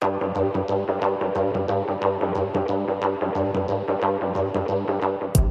[0.00, 0.77] Thank you.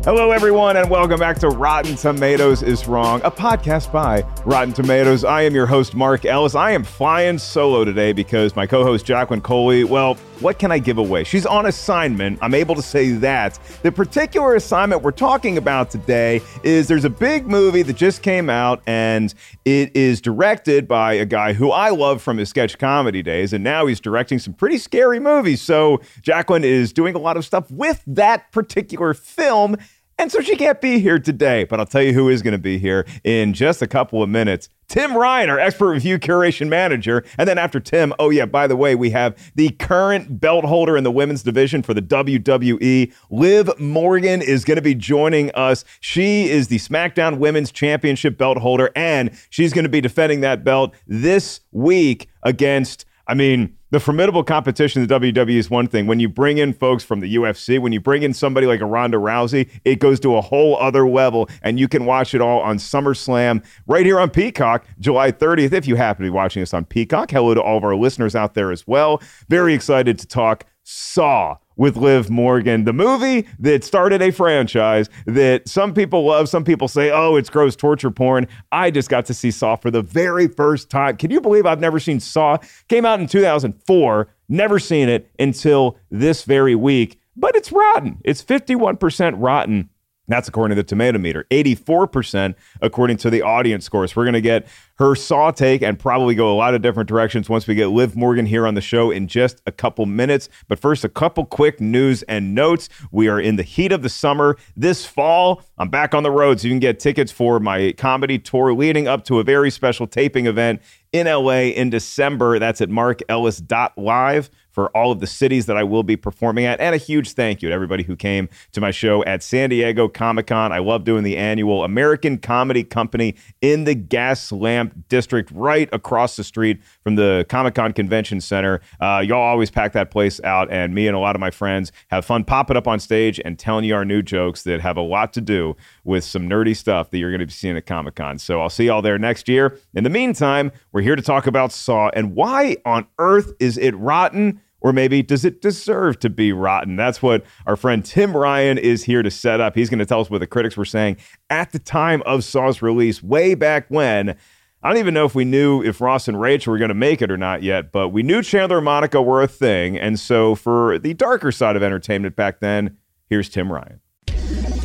[0.07, 5.25] Hello, everyone, and welcome back to Rotten Tomatoes is Wrong, a podcast by Rotten Tomatoes.
[5.25, 6.55] I am your host, Mark Ellis.
[6.55, 10.79] I am flying solo today because my co host, Jacqueline Coley, well, what can I
[10.79, 11.25] give away?
[11.25, 12.39] She's on assignment.
[12.41, 13.59] I'm able to say that.
[13.81, 18.49] The particular assignment we're talking about today is there's a big movie that just came
[18.49, 19.33] out, and
[19.65, 23.61] it is directed by a guy who I love from his sketch comedy days, and
[23.61, 25.61] now he's directing some pretty scary movies.
[25.61, 29.75] So, Jacqueline is doing a lot of stuff with that particular film.
[30.19, 32.57] And so she can't be here today, but I'll tell you who is going to
[32.57, 34.67] be here in just a couple of minutes.
[34.87, 37.23] Tim Ryan, our expert review curation manager.
[37.37, 40.97] And then after Tim, oh, yeah, by the way, we have the current belt holder
[40.97, 43.13] in the women's division for the WWE.
[43.29, 45.85] Liv Morgan is going to be joining us.
[45.99, 50.63] She is the SmackDown Women's Championship belt holder, and she's going to be defending that
[50.63, 56.07] belt this week against, I mean, the formidable competition the WWE is one thing.
[56.07, 58.85] When you bring in folks from the UFC, when you bring in somebody like a
[58.85, 62.61] Ronda Rousey, it goes to a whole other level, and you can watch it all
[62.61, 65.73] on SummerSlam right here on Peacock, July 30th.
[65.73, 68.35] If you happen to be watching us on Peacock, hello to all of our listeners
[68.35, 69.21] out there as well.
[69.49, 75.67] Very excited to talk Saw with Liv Morgan, the movie that started a franchise that
[75.67, 78.47] some people love, some people say, oh, it's gross torture porn.
[78.71, 81.17] I just got to see Saw for the very first time.
[81.17, 82.57] Can you believe I've never seen Saw?
[82.87, 88.19] Came out in 2004, never seen it until this very week, but it's rotten.
[88.23, 89.89] It's 51% rotten.
[90.27, 91.45] That's according to the tomato meter.
[91.51, 94.15] 84% according to the audience scores.
[94.15, 97.49] We're going to get her saw take and probably go a lot of different directions
[97.49, 100.49] once we get Liv Morgan here on the show in just a couple minutes.
[100.67, 102.89] But first, a couple quick news and notes.
[103.11, 104.57] We are in the heat of the summer.
[104.75, 108.39] This fall, I'm back on the road, so you can get tickets for my comedy
[108.39, 110.81] tour leading up to a very special taping event
[111.13, 112.59] in LA in December.
[112.59, 116.79] That's at markellis.live for all of the cities that I will be performing at.
[116.79, 120.07] And a huge thank you to everybody who came to my show at San Diego
[120.07, 120.71] Comic Con.
[120.71, 126.35] I love doing the annual American Comedy Company in the Gas Lamp District, right across
[126.35, 128.79] the street from the Comic Con Convention Center.
[128.99, 131.91] Uh, y'all always pack that place out, and me and a lot of my friends
[132.09, 135.01] have fun popping up on stage and telling you our new jokes that have a
[135.01, 138.13] lot to do with some nerdy stuff that you're going to be seeing at Comic
[138.13, 138.37] Con.
[138.37, 139.79] So I'll see y'all there next year.
[139.95, 143.95] In the meantime, we're here to talk about Saw and why on earth is it
[143.95, 144.61] rotten?
[144.79, 146.95] Or maybe does it deserve to be rotten?
[146.95, 149.75] That's what our friend Tim Ryan is here to set up.
[149.75, 151.17] He's going to tell us what the critics were saying
[151.49, 154.35] at the time of Saw's release, way back when.
[154.83, 157.21] I don't even know if we knew if Ross and Rachel were going to make
[157.21, 159.97] it or not yet, but we knew Chandler and Monica were a thing.
[159.97, 163.99] And so, for the darker side of entertainment back then, here's Tim Ryan.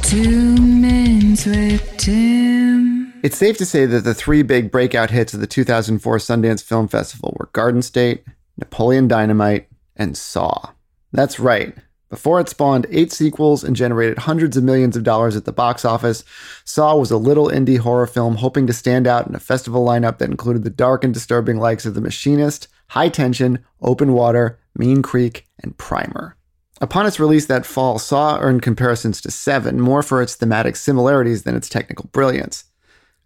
[0.03, 3.13] Two Minutes with Tim.
[3.23, 6.89] It's safe to say that the three big breakout hits of the 2004 Sundance Film
[6.89, 8.25] Festival were Garden State,
[8.59, 10.71] Napoleon Dynamite, and Saw.
[11.13, 11.75] That's right.
[12.13, 15.83] Before it spawned eight sequels and generated hundreds of millions of dollars at the box
[15.83, 16.25] office,
[16.63, 20.19] Saw was a little indie horror film hoping to stand out in a festival lineup
[20.19, 25.01] that included the dark and disturbing likes of The Machinist, High Tension, Open Water, Mean
[25.01, 26.37] Creek, and Primer.
[26.83, 31.45] Upon its release that fall, Saw earned comparisons to Seven more for its thematic similarities
[31.45, 32.65] than its technical brilliance.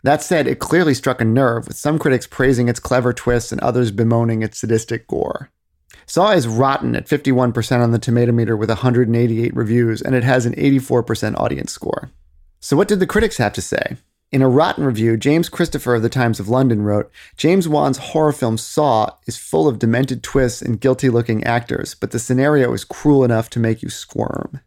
[0.04, 3.60] That said, it clearly struck a nerve, with some critics praising its clever twists and
[3.62, 5.50] others bemoaning its sadistic gore.
[6.06, 10.46] Saw is rotten at 51% on the tomato meter with 188 reviews, and it has
[10.46, 12.10] an 84% audience score.
[12.60, 13.96] So, what did the critics have to say?
[14.32, 18.32] In a rotten review, James Christopher of the Times of London wrote James Wan's horror
[18.32, 22.84] film Saw is full of demented twists and guilty looking actors, but the scenario is
[22.84, 24.60] cruel enough to make you squirm.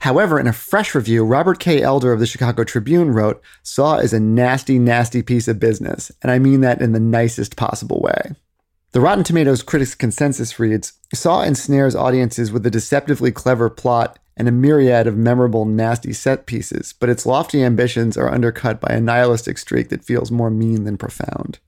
[0.00, 1.82] However, in a fresh review, Robert K.
[1.82, 6.30] Elder of the Chicago Tribune wrote, Saw is a nasty, nasty piece of business, and
[6.30, 8.34] I mean that in the nicest possible way.
[8.92, 14.48] The Rotten Tomatoes critics' consensus reads Saw ensnares audiences with a deceptively clever plot and
[14.48, 19.00] a myriad of memorable, nasty set pieces, but its lofty ambitions are undercut by a
[19.00, 21.60] nihilistic streak that feels more mean than profound.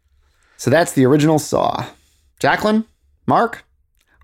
[0.57, 1.91] So that's the original Saw.
[2.41, 2.87] Jacqueline?
[3.25, 3.65] Mark?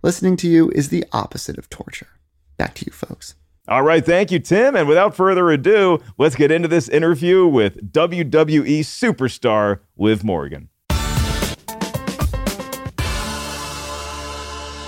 [0.02, 2.08] Listening to you is the opposite of torture.
[2.56, 3.36] Back to you, folks.
[3.68, 4.74] All right, thank you, Tim.
[4.74, 10.68] And without further ado, let's get into this interview with WWE superstar Liv Morgan.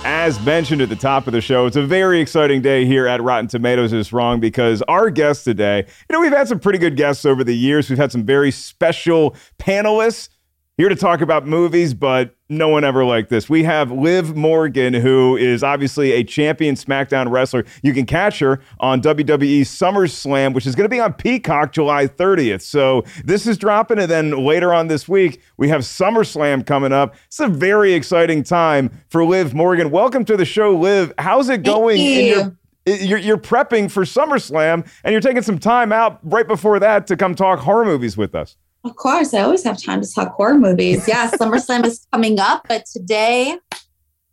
[0.03, 3.21] As mentioned at the top of the show, it's a very exciting day here at
[3.21, 6.97] Rotten Tomatoes is Wrong because our guest today, you know, we've had some pretty good
[6.97, 7.87] guests over the years.
[7.87, 10.29] We've had some very special panelists
[10.77, 13.49] here to talk about movies, but no one ever like this.
[13.49, 17.65] We have Liv Morgan, who is obviously a champion SmackDown wrestler.
[17.83, 22.07] You can catch her on WWE SummerSlam, which is going to be on Peacock July
[22.07, 22.61] 30th.
[22.61, 27.15] So this is dropping, and then later on this week, we have SummerSlam coming up.
[27.27, 29.91] It's a very exciting time for Liv Morgan.
[29.91, 31.13] Welcome to the show, Liv.
[31.17, 32.57] How's it going in your
[32.87, 37.15] you're, you're prepping for SummerSlam and you're taking some time out right before that to
[37.15, 38.57] come talk horror movies with us.
[38.83, 41.07] Of course, I always have time to talk horror movies.
[41.07, 43.57] Yeah, SummerSlam is coming up, but today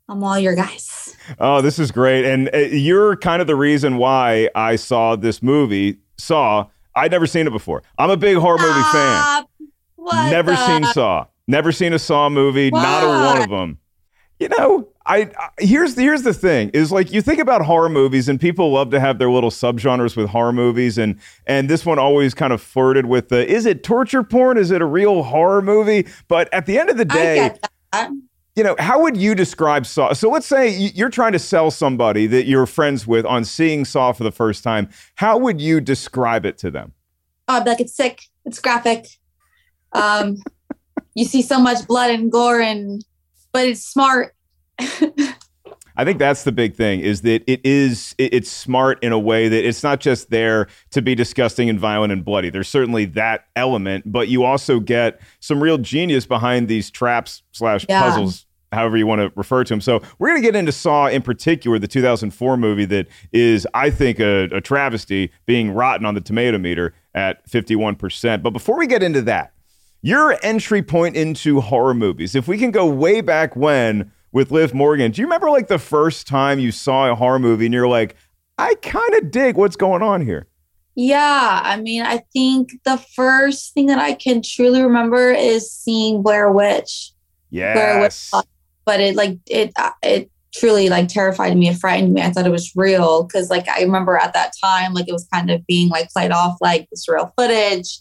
[0.08, 1.14] I'm all your guys.
[1.38, 2.24] Oh, this is great.
[2.24, 6.66] And uh, you're kind of the reason why I saw this movie, Saw.
[6.94, 7.82] I'd never seen it before.
[7.98, 9.44] I'm a big horror movie fan.
[9.96, 11.26] What Never the- seen Saw.
[11.46, 13.78] Never seen a Saw movie, not a one of them.
[14.40, 17.88] You know, I, I here's the here's the thing is like you think about horror
[17.88, 21.84] movies and people love to have their little subgenres with horror movies and and this
[21.86, 25.22] one always kind of flirted with the is it torture porn is it a real
[25.22, 27.52] horror movie but at the end of the day
[28.58, 30.12] you know, how would you describe Saw?
[30.14, 34.10] So let's say you're trying to sell somebody that you're friends with on seeing Saw
[34.10, 34.88] for the first time.
[35.14, 36.92] How would you describe it to them?
[37.46, 38.24] Oh, I'd be like, it's sick.
[38.44, 39.06] It's graphic.
[39.92, 40.38] Um,
[41.14, 43.04] you see so much blood and gore, and
[43.52, 44.34] but it's smart.
[44.78, 49.18] I think that's the big thing is that it is it- it's smart in a
[49.18, 52.50] way that it's not just there to be disgusting and violent and bloody.
[52.50, 57.84] There's certainly that element, but you also get some real genius behind these traps slash
[57.88, 58.00] Yeah.
[58.02, 58.46] puzzles.
[58.70, 59.80] However, you want to refer to them.
[59.80, 63.88] So, we're going to get into Saw in particular, the 2004 movie that is, I
[63.88, 68.42] think, a, a travesty, being rotten on the tomato meter at 51%.
[68.42, 69.52] But before we get into that,
[70.02, 74.74] your entry point into horror movies, if we can go way back when with Liv
[74.74, 77.88] Morgan, do you remember like the first time you saw a horror movie and you're
[77.88, 78.16] like,
[78.58, 80.48] I kind of dig what's going on here?
[80.94, 86.22] Yeah, I mean, I think the first thing that I can truly remember is seeing
[86.22, 87.12] Blair Witch.
[87.74, 88.30] Blair Witch,
[88.84, 91.68] but it like it uh, it truly like terrified me.
[91.68, 92.22] It frightened me.
[92.22, 95.28] I thought it was real because like I remember at that time like it was
[95.32, 98.00] kind of being like played off like this real footage.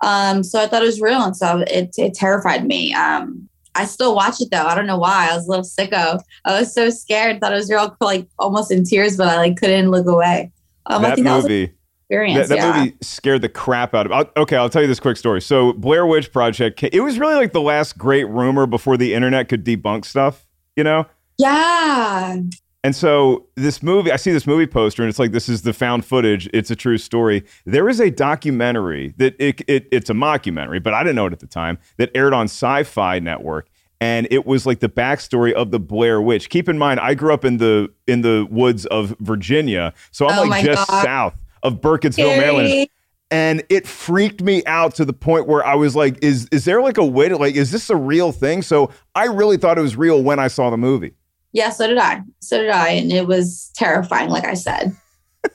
[0.00, 2.94] Um, so I thought it was real, and so it it terrified me.
[2.94, 4.66] Um, I still watch it though.
[4.66, 5.28] I don't know why.
[5.30, 6.20] I was a little sicko.
[6.44, 7.40] I was so scared.
[7.40, 10.52] Thought it was real, like almost in tears, but I like couldn't look away.
[10.86, 11.74] Um, I that think that was an movie.
[12.02, 12.48] experience.
[12.48, 12.84] That, that yeah.
[12.84, 14.32] movie scared the crap out of me.
[14.42, 15.40] Okay, I'll tell you this quick story.
[15.40, 19.48] So, Blair Witch Project, it was really like the last great rumor before the internet
[19.48, 20.46] could debunk stuff,
[20.76, 21.06] you know?
[21.38, 22.36] Yeah.
[22.84, 25.72] And so this movie, I see this movie poster, and it's like this is the
[25.72, 26.48] found footage.
[26.52, 27.44] It's a true story.
[27.64, 31.32] There is a documentary that it, it it's a mockumentary, but I didn't know it
[31.32, 33.68] at the time that aired on Sci-Fi Network,
[34.00, 36.48] and it was like the backstory of the Blair Witch.
[36.50, 40.40] Keep in mind, I grew up in the in the woods of Virginia, so I'm
[40.40, 41.04] Oh like just God.
[41.04, 42.88] south of Burkittsville, Maryland
[43.32, 46.82] and it freaked me out to the point where I was like, "Is is there
[46.82, 47.54] like a way to like?
[47.54, 50.68] Is this a real thing?" So I really thought it was real when I saw
[50.68, 51.14] the movie.
[51.52, 52.22] Yeah, so did I.
[52.40, 52.90] So did I.
[52.90, 54.96] And it was terrifying, like I said.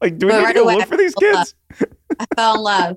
[0.00, 1.44] Like, do we But need right to go away, look for these I fell in
[1.44, 1.54] kids?
[2.18, 2.96] I fell in love.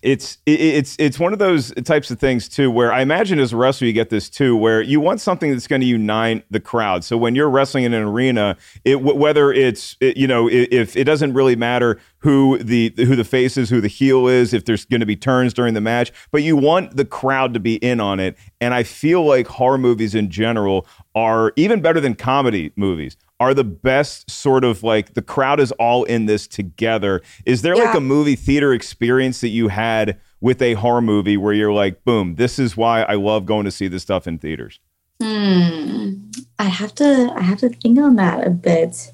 [0.00, 3.56] It's it's it's one of those types of things too, where I imagine as a
[3.56, 7.04] wrestler you get this too, where you want something that's going to unite the crowd.
[7.04, 11.04] So when you're wrestling in an arena, it whether it's it, you know if it
[11.04, 14.86] doesn't really matter who the who the face is, who the heel is, if there's
[14.86, 18.00] going to be turns during the match, but you want the crowd to be in
[18.00, 18.36] on it.
[18.60, 23.16] And I feel like horror movies in general are even better than comedy movies.
[23.40, 27.22] Are the best sort of like the crowd is all in this together.
[27.46, 31.52] Is there like a movie theater experience that you had with a horror movie where
[31.52, 34.80] you're like, boom, this is why I love going to see this stuff in theaters?
[35.22, 36.30] Hmm.
[36.58, 39.12] I have to I have to think on that a bit.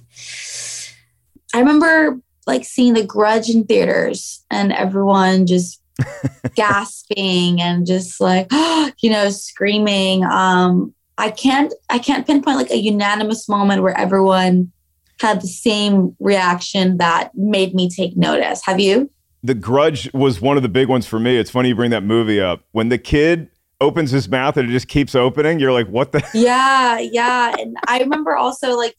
[1.54, 5.81] I remember like seeing the grudge in theaters and everyone just
[6.54, 8.49] gasping and just like
[9.00, 10.25] you know screaming.
[10.25, 14.73] Um I can't I can't pinpoint like a unanimous moment where everyone
[15.21, 18.64] had the same reaction that made me take notice.
[18.64, 19.11] Have you?
[19.42, 21.37] The Grudge was one of the big ones for me.
[21.37, 22.64] It's funny you bring that movie up.
[22.73, 26.26] When the kid opens his mouth and it just keeps opening, you're like, what the?
[26.35, 27.54] Yeah, yeah.
[27.59, 28.97] And I remember also like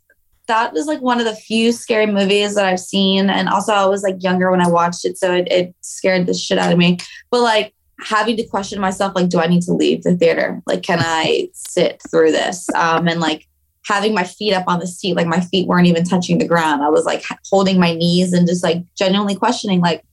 [0.48, 3.30] that was like one of the few scary movies that I've seen.
[3.30, 6.34] And also, I was like younger when I watched it, so it, it scared the
[6.34, 7.00] shit out of me.
[7.32, 10.62] But like having to question myself, like, do I need to leave the theater?
[10.66, 12.70] Like, can I sit through this?
[12.74, 13.48] Um, and like
[13.86, 16.84] having my feet up on the seat, like my feet weren't even touching the ground.
[16.84, 20.04] I was like holding my knees and just like genuinely questioning, like,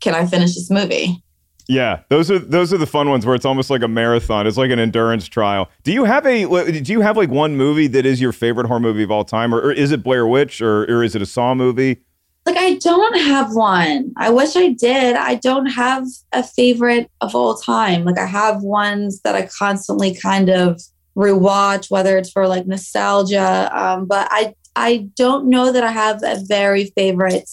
[0.00, 1.22] can I finish this movie?
[1.66, 4.46] Yeah, those are those are the fun ones where it's almost like a marathon.
[4.46, 5.70] It's like an endurance trial.
[5.82, 8.80] Do you have a do you have like one movie that is your favorite horror
[8.80, 11.26] movie of all time, or, or is it Blair Witch, or or is it a
[11.26, 12.02] Saw movie?
[12.46, 14.12] Like I don't have one.
[14.16, 15.16] I wish I did.
[15.16, 18.04] I don't have a favorite of all time.
[18.04, 20.80] Like I have ones that I constantly kind of
[21.16, 23.70] rewatch, whether it's for like nostalgia.
[23.72, 27.48] Um, but I I don't know that I have a very favorite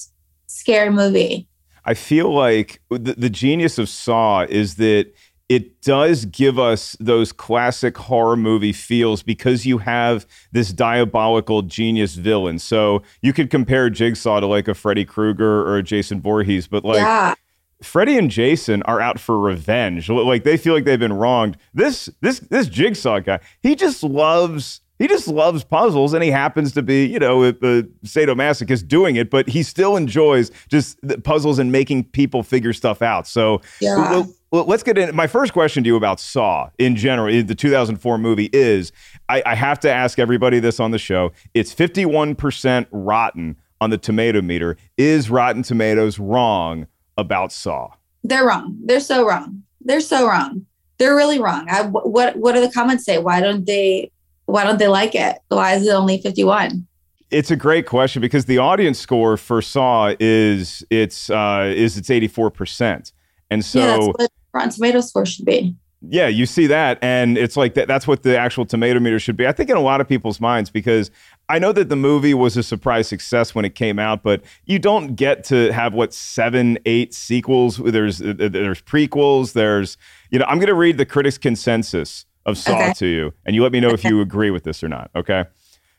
[0.48, 1.48] scary movie.
[1.86, 5.12] I feel like the, the genius of Saw is that
[5.52, 12.16] it does give us those classic horror movie feels because you have this diabolical genius
[12.16, 12.58] villain.
[12.58, 16.86] So you could compare Jigsaw to like a Freddy Krueger or a Jason Voorhees, but
[16.86, 17.36] like yeah.
[17.84, 20.08] Freddy and Jason are out for revenge.
[20.08, 21.58] Like they feel like they've been wronged.
[21.74, 26.74] This this this Jigsaw guy, he just loves he just loves puzzles and he happens
[26.74, 31.58] to be, you know, a, a sadomasochist doing it, but he still enjoys just puzzles
[31.58, 33.28] and making people figure stuff out.
[33.28, 33.96] So yeah.
[33.96, 35.16] well, well, let's get in.
[35.16, 38.92] My first question to you about Saw in general, the 2004 movie is
[39.28, 41.32] I, I have to ask everybody this on the show.
[41.56, 44.78] It's 51% rotten on the tomato meter.
[45.00, 46.86] Is Rotten Tomatoes wrong
[47.18, 47.90] about Saw?
[48.24, 48.78] They're wrong.
[48.86, 49.64] They're so wrong.
[49.84, 50.68] They're so wrong.
[51.00, 51.66] They're really wrong.
[51.68, 53.18] I, what what do the comments say?
[53.18, 54.12] Why don't they
[54.52, 55.40] why don't they like it?
[55.48, 56.86] Why is it only 51?
[57.30, 62.10] It's a great question because the audience score for Saw is it's uh, is it's
[62.10, 63.14] 84%.
[63.50, 65.76] And so yeah, that's what Rotten Tomato score should be.
[66.04, 69.38] Yeah, you see that, and it's like that, that's what the actual tomato meter should
[69.38, 69.46] be.
[69.46, 71.12] I think in a lot of people's minds because
[71.48, 74.80] I know that the movie was a surprise success when it came out, but you
[74.80, 77.78] don't get to have what seven, eight sequels.
[77.78, 79.54] There's there's prequels.
[79.54, 79.96] There's
[80.32, 82.94] you know I'm going to read the critics' consensus of Saw okay.
[82.94, 85.12] to you, and you let me know if you agree with this or not.
[85.16, 85.46] Okay.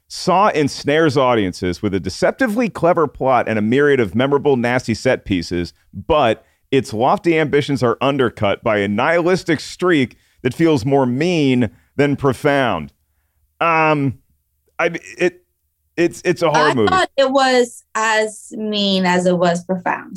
[0.09, 5.25] Saw ensnares audiences with a deceptively clever plot and a myriad of memorable, nasty set
[5.25, 11.71] pieces, but its lofty ambitions are undercut by a nihilistic streak that feels more mean
[11.97, 12.93] than profound.
[13.61, 14.19] Um,
[14.79, 15.45] I it
[15.97, 16.89] it's it's a horror I movie.
[16.89, 20.17] thought it was as mean as it was profound.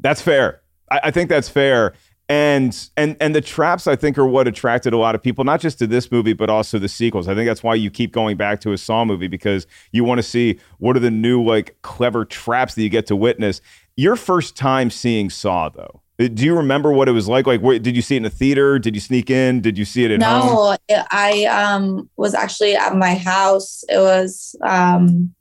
[0.00, 0.62] That's fair.
[0.90, 1.94] I, I think that's fair
[2.28, 5.60] and and and the traps i think are what attracted a lot of people not
[5.60, 7.28] just to this movie but also the sequels.
[7.28, 10.18] I think that's why you keep going back to a saw movie because you want
[10.18, 13.60] to see what are the new like clever traps that you get to witness.
[13.96, 17.46] Your first time seeing saw though uh, do you remember what it was like?
[17.46, 18.78] Like where, did you see it in a theater?
[18.78, 19.60] Did you sneak in?
[19.60, 20.76] Did you see it at no, home?
[20.88, 23.84] no i um was actually at my house.
[23.88, 25.34] It was um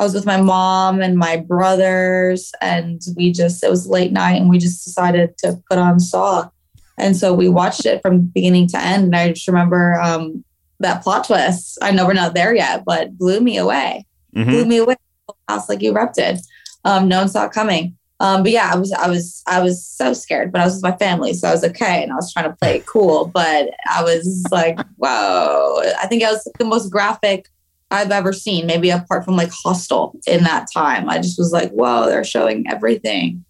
[0.00, 4.40] I was with my mom and my brothers, and we just, it was late night,
[4.40, 6.48] and we just decided to put on Saw.
[6.98, 9.04] And so we watched it from beginning to end.
[9.04, 10.44] And I just remember um,
[10.80, 11.78] that plot twist.
[11.82, 14.06] I know we're not there yet, but blew me away.
[14.36, 14.50] Mm-hmm.
[14.50, 14.96] Blew me away.
[15.48, 16.40] House like erupted.
[16.84, 17.96] Um, no one saw it coming.
[18.20, 20.82] Um, but yeah, I was, I was, I was so scared, but I was with
[20.82, 23.26] my family, so I was okay, and I was trying to play it cool.
[23.26, 25.80] But I was like, whoa!
[26.00, 27.48] I think I was the most graphic
[27.90, 31.08] I've ever seen, maybe apart from like Hostel in that time.
[31.08, 33.44] I just was like, whoa, they're showing everything.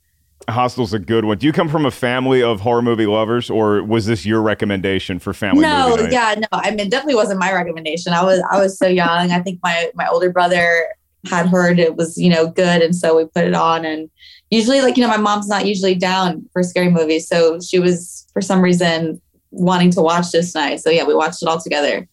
[0.49, 1.39] Hostel's a good one.
[1.39, 5.19] Do you come from a family of horror movie lovers, or was this your recommendation
[5.19, 5.63] for family?
[5.63, 6.47] No, yeah, no.
[6.53, 8.13] I mean, it definitely wasn't my recommendation.
[8.15, 9.31] I was I was so young.
[9.31, 10.87] I think my my older brother
[11.29, 13.85] had heard it was you know good, and so we put it on.
[13.85, 14.09] And
[14.51, 18.27] usually, like you know, my mom's not usually down for scary movies, so she was
[18.33, 20.81] for some reason wanting to watch this night.
[20.81, 22.09] So yeah, we watched it all together.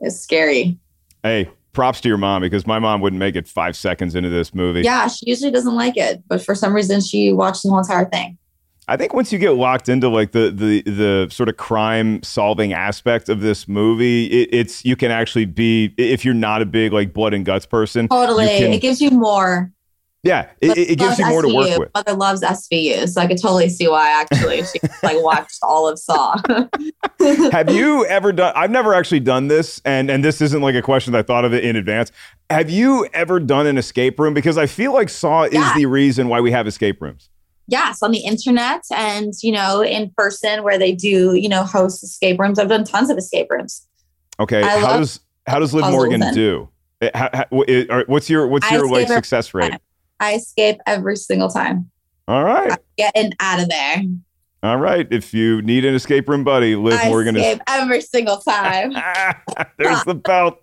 [0.00, 0.78] It's scary.
[1.22, 4.52] Hey, props to your mom because my mom wouldn't make it five seconds into this
[4.52, 4.80] movie.
[4.80, 8.04] Yeah, she usually doesn't like it, but for some reason she watched the whole entire
[8.04, 8.36] thing.
[8.88, 12.72] I think once you get locked into like the the the sort of crime solving
[12.72, 16.92] aspect of this movie, it, it's you can actually be if you're not a big
[16.92, 18.08] like blood and guts person.
[18.08, 19.70] Totally, can, it gives you more
[20.24, 21.48] yeah, it, it gives you more SVU.
[21.48, 21.90] to work with.
[21.94, 24.10] Mother loves SVU, so I could totally see why.
[24.10, 26.36] Actually, she like watched all of Saw.
[27.52, 28.52] Have you ever done?
[28.56, 31.44] I've never actually done this, and and this isn't like a question that I thought
[31.44, 32.10] of it in advance.
[32.50, 34.34] Have you ever done an escape room?
[34.34, 35.68] Because I feel like Saw yeah.
[35.70, 37.30] is the reason why we have escape rooms.
[37.68, 42.02] Yes, on the internet and you know in person where they do you know host
[42.02, 42.58] escape rooms.
[42.58, 43.86] I've done tons of escape rooms.
[44.40, 46.70] Okay, I how does how does Liv Morgan do?
[47.14, 49.70] How- how- eh, or What's your what's your like success rate?
[49.70, 49.78] time.
[50.20, 51.90] I escape every single time.
[52.26, 54.02] All right, Getting out of there.
[54.62, 55.06] all right.
[55.10, 57.42] If you need an escape room buddy, Liv I Morgan is.
[57.42, 58.92] escape every single time.
[59.78, 60.60] There's the belt.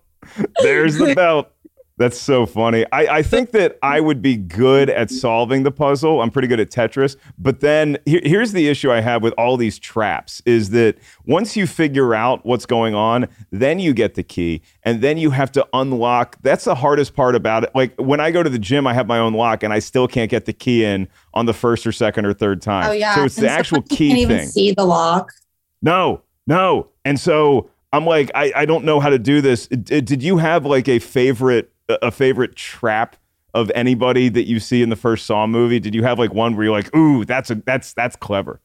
[0.62, 1.50] There's the belt.
[1.98, 2.84] That's so funny.
[2.92, 5.16] I, I think that I would be good at mm-hmm.
[5.16, 6.20] solving the puzzle.
[6.20, 7.16] I'm pretty good at Tetris.
[7.38, 11.56] But then here, here's the issue I have with all these traps is that once
[11.56, 15.50] you figure out what's going on, then you get the key and then you have
[15.52, 16.36] to unlock.
[16.42, 17.70] That's the hardest part about it.
[17.74, 20.06] Like when I go to the gym, I have my own lock and I still
[20.06, 22.90] can't get the key in on the first or second or third time.
[22.90, 23.14] Oh yeah.
[23.14, 24.48] So it's the And actual sometimes you key can't even thing.
[24.48, 25.32] see the lock.
[25.80, 26.90] No, no.
[27.06, 29.66] And so I'm like, I, I don't know how to do this.
[29.68, 33.16] Did you have like a favorite a favorite trap
[33.54, 35.80] of anybody that you see in the first Saw movie?
[35.80, 38.60] Did you have like one where you're like, ooh, that's a that's that's clever.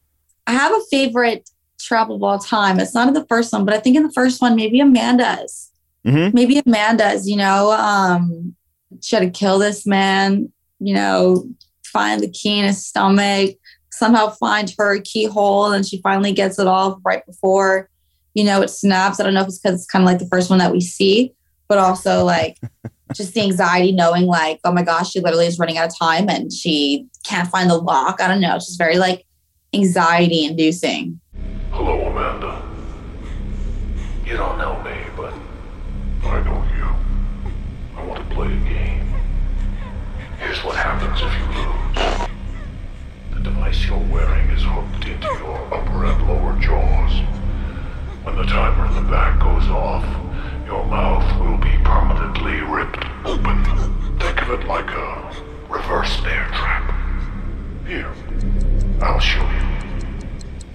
[0.47, 1.49] I have a favorite
[1.79, 2.79] trap of all time.
[2.79, 5.71] It's not in the first one, but I think in the first one, maybe Amanda's.
[6.05, 6.33] Mhm.
[6.33, 8.55] Maybe Amanda's, you know, um,
[9.01, 11.47] she had to kill this man, you know,
[11.85, 13.55] find the key in his stomach,
[13.91, 17.89] somehow find her keyhole, and she finally gets it off right before,
[18.33, 19.19] you know, it snaps.
[19.19, 20.81] I don't know if it's because it's kind of like the first one that we
[20.81, 21.33] see,
[21.67, 22.57] but also like
[23.13, 26.29] just the anxiety knowing like, oh my gosh, she literally is running out of time
[26.29, 28.21] and she can't find the lock.
[28.21, 28.55] I don't know.
[28.55, 29.25] It's just very like
[29.73, 31.19] anxiety inducing.
[31.71, 32.61] Hello, Amanda.
[34.25, 35.33] You don't know me, but
[36.23, 36.87] I know you.
[37.97, 39.13] I want to play a game.
[40.39, 42.27] Here's what happens if you lose.
[43.33, 47.13] The device you're wearing is hooked into your upper and lower jaws.
[48.23, 50.05] When the timer in the back goes off,
[50.71, 53.61] your mouth will be permanently ripped open.
[54.19, 56.95] Think of it like a reverse bear trap.
[57.85, 58.13] Here,
[59.01, 60.71] I'll show you.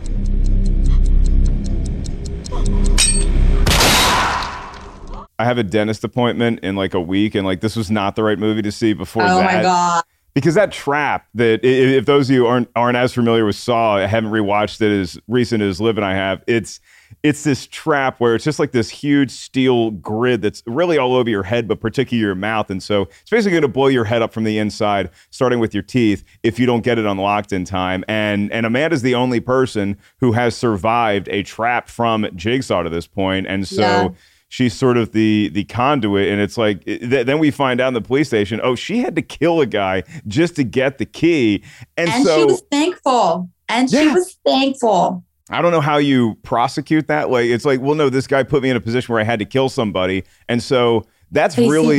[5.39, 8.23] I have a dentist appointment in like a week, and like this was not the
[8.23, 9.57] right movie to see before oh that.
[9.57, 10.05] my god.
[10.33, 13.57] because that trap that i- i- if those of you aren't aren't as familiar with
[13.57, 16.81] Saw, I haven't rewatched it as recent as Liv and I have, it's
[17.23, 21.29] it's this trap where it's just like this huge steel grid that's really all over
[21.29, 24.23] your head, but particularly your mouth, and so it's basically going to blow your head
[24.23, 27.65] up from the inside, starting with your teeth, if you don't get it unlocked in
[27.65, 28.05] time.
[28.09, 33.07] And and Amanda's the only person who has survived a trap from Jigsaw to this
[33.07, 34.09] point, and so Yeah.
[34.49, 37.95] she's sort of the the conduit and it's like th- then we find out in
[37.95, 41.65] the police station oh she had to kill a guy just to get the key
[41.97, 43.51] and, And so she was thankful.
[43.69, 45.25] And she was thankful.
[45.51, 48.63] I don't know how you prosecute that like it's like well no this guy put
[48.63, 51.99] me in a position where i had to kill somebody and so that's saved really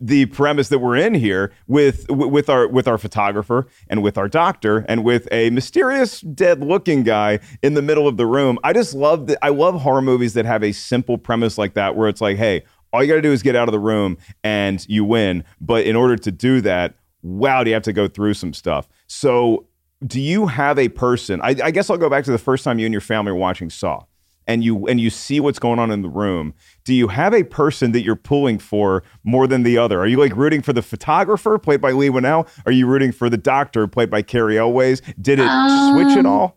[0.00, 4.28] the premise that we're in here with with our with our photographer and with our
[4.28, 8.58] doctor and with a mysterious dead looking guy in the middle of the room.
[8.64, 11.94] I just love that I love horror movies that have a simple premise like that
[11.94, 14.18] where it's like, hey, all you got to do is get out of the room
[14.42, 15.44] and you win.
[15.60, 18.88] But in order to do that, wow, do you have to go through some stuff.
[19.06, 19.66] So,
[20.04, 21.40] do you have a person?
[21.42, 23.38] I, I guess I'll go back to the first time you and your family were
[23.38, 24.04] watching Saw
[24.46, 26.54] and you and you see what's going on in the room
[26.84, 30.16] do you have a person that you're pulling for more than the other are you
[30.18, 32.46] like rooting for the photographer played by Leigh Whannell?
[32.64, 35.48] are you rooting for the doctor played by Cary Elwes did it
[35.90, 36.56] switch at Um, all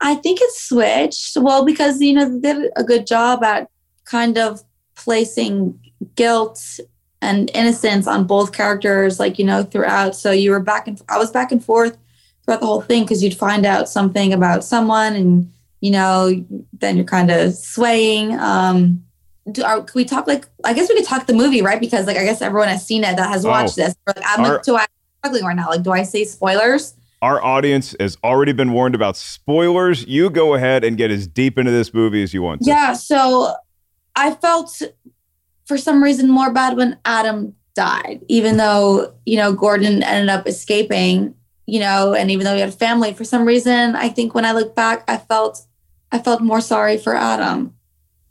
[0.00, 1.36] I think it switched.
[1.36, 3.68] Well, because you know they did a good job at
[4.04, 4.62] kind of
[4.94, 5.78] placing
[6.14, 6.80] guilt
[7.20, 10.14] and innocence on both characters, like you know throughout.
[10.14, 11.96] So you were back and I was back and forth
[12.48, 16.96] throughout the whole thing because you'd find out something about someone, and you know then
[16.96, 18.32] you're kind of swaying.
[18.38, 19.04] Um,
[19.52, 21.78] do, are, can we talk like I guess we could talk the movie, right?
[21.80, 23.50] Because like I guess everyone has seen it that has Oh.
[23.50, 23.94] watched this.
[24.06, 24.86] Like, I'm Our- like, do I
[25.20, 25.68] struggling right now?
[25.68, 26.94] Like, do I say spoilers?
[27.20, 31.58] our audience has already been warned about spoilers you go ahead and get as deep
[31.58, 33.54] into this movie as you want to Yeah, so
[34.14, 34.80] I felt
[35.64, 40.46] for some reason more bad when Adam died, even though, you know, Gordon ended up
[40.46, 41.34] escaping,
[41.68, 44.46] you know, and even though he had a family, for some reason, I think when
[44.46, 45.66] I look back, I felt
[46.10, 47.74] I felt more sorry for Adam.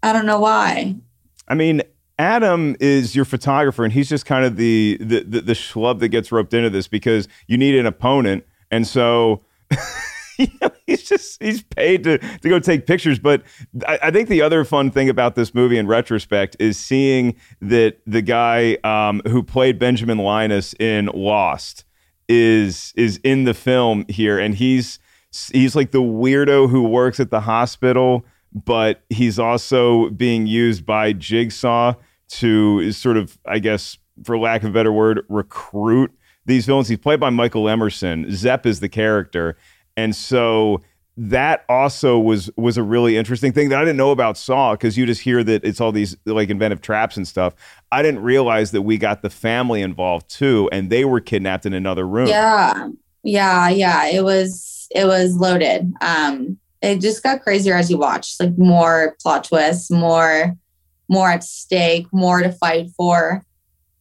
[0.01, 0.95] I don't know why.
[1.47, 1.83] I mean,
[2.17, 6.09] Adam is your photographer, and he's just kind of the the the, the schlub that
[6.09, 9.43] gets roped into this because you need an opponent, and so.
[10.39, 13.41] you know, he's just he's paid to, to go take pictures but
[13.87, 17.97] I, I think the other fun thing about this movie in retrospect is seeing that
[18.05, 21.85] the guy um, who played benjamin linus in lost
[22.27, 24.99] is is in the film here and he's
[25.51, 31.13] he's like the weirdo who works at the hospital but he's also being used by
[31.13, 31.93] Jigsaw
[32.29, 36.11] to sort of, I guess, for lack of a better word, recruit
[36.45, 36.87] these villains.
[36.87, 38.25] He's played by Michael Emerson.
[38.31, 39.57] Zep is the character.
[39.95, 40.81] And so
[41.19, 44.97] that also was was a really interesting thing that I didn't know about Saw because
[44.97, 47.55] you just hear that it's all these like inventive traps and stuff.
[47.91, 51.73] I didn't realize that we got the family involved too, and they were kidnapped in
[51.73, 52.27] another room.
[52.27, 52.89] Yeah.
[53.23, 53.67] Yeah.
[53.69, 54.05] Yeah.
[54.07, 55.91] It was, it was loaded.
[56.01, 60.55] Um, it just got crazier as you watch, like more plot twists, more,
[61.09, 63.43] more at stake, more to fight for.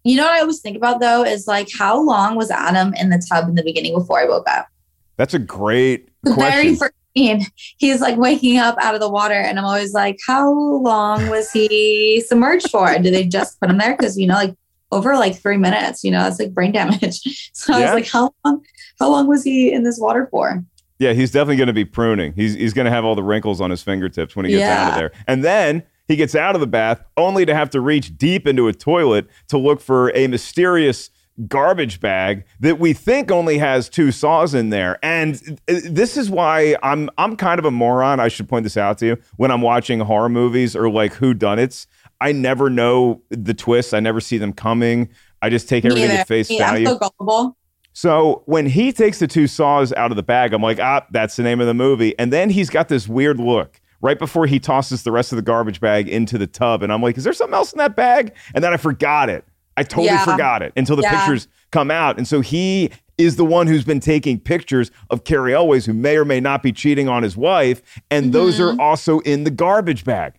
[0.04, 3.08] You know what I always think about though is like how long was Adam in
[3.08, 4.68] the tub in the beginning before I woke up?
[5.16, 6.76] That's a great The very question.
[6.76, 7.44] first scene,
[7.78, 11.50] he's like waking up out of the water, and I'm always like, how long was
[11.50, 12.92] he submerged for?
[12.98, 13.96] Did they just put him there?
[13.96, 14.54] Because you know, like
[14.92, 17.20] over like three minutes, you know, that's like brain damage.
[17.56, 17.84] So I Yeah.
[17.86, 18.62] was like, how long?
[19.00, 20.62] How long was he in this water for?
[20.98, 22.32] Yeah, he's definitely going to be pruning.
[22.34, 24.88] He's he's going to have all the wrinkles on his fingertips when he gets out
[24.88, 25.12] of there.
[25.26, 28.68] And then he gets out of the bath only to have to reach deep into
[28.68, 31.10] a toilet to look for a mysterious
[31.48, 34.98] garbage bag that we think only has two saws in there.
[35.02, 38.20] And uh, this is why I'm I'm kind of a moron.
[38.20, 39.16] I should point this out to you.
[39.36, 41.86] When I'm watching horror movies or like who done it's,
[42.20, 43.92] I never know the twists.
[43.92, 45.10] I never see them coming.
[45.42, 46.86] I just take everything at face Me, I'm value.
[46.86, 47.56] so gullible.
[47.92, 51.36] So when he takes the two saws out of the bag, I'm like, ah, that's
[51.36, 52.18] the name of the movie.
[52.18, 55.42] And then he's got this weird look right before he tosses the rest of the
[55.42, 56.82] garbage bag into the tub.
[56.82, 58.34] And I'm like, is there something else in that bag?
[58.54, 59.44] And then I forgot it.
[59.76, 60.24] I totally Yeah.
[60.24, 61.18] forgot it until the Yeah.
[61.18, 62.16] pictures come out.
[62.16, 66.16] And so he is the one who's been taking pictures of Cary Elwes, who may
[66.16, 67.80] or may not be cheating on his wife.
[68.10, 68.78] And those Mm-hmm.
[68.78, 70.34] are also in the garbage bag.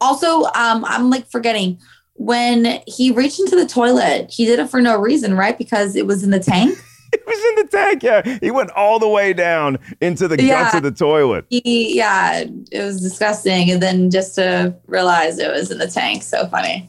[0.00, 1.78] Also, um, I'm like forgetting
[2.14, 5.56] when he reached into the toilet, he did it for no reason, right?
[5.56, 6.76] Because it was in the tank.
[7.12, 8.02] It was in the tank.
[8.04, 8.38] Yeah.
[8.40, 11.44] He went all the way down into the guts of the toilet.
[11.50, 13.68] he, yeah, it was disgusting.
[13.68, 16.88] And then just to realize it was in the tank, so funny.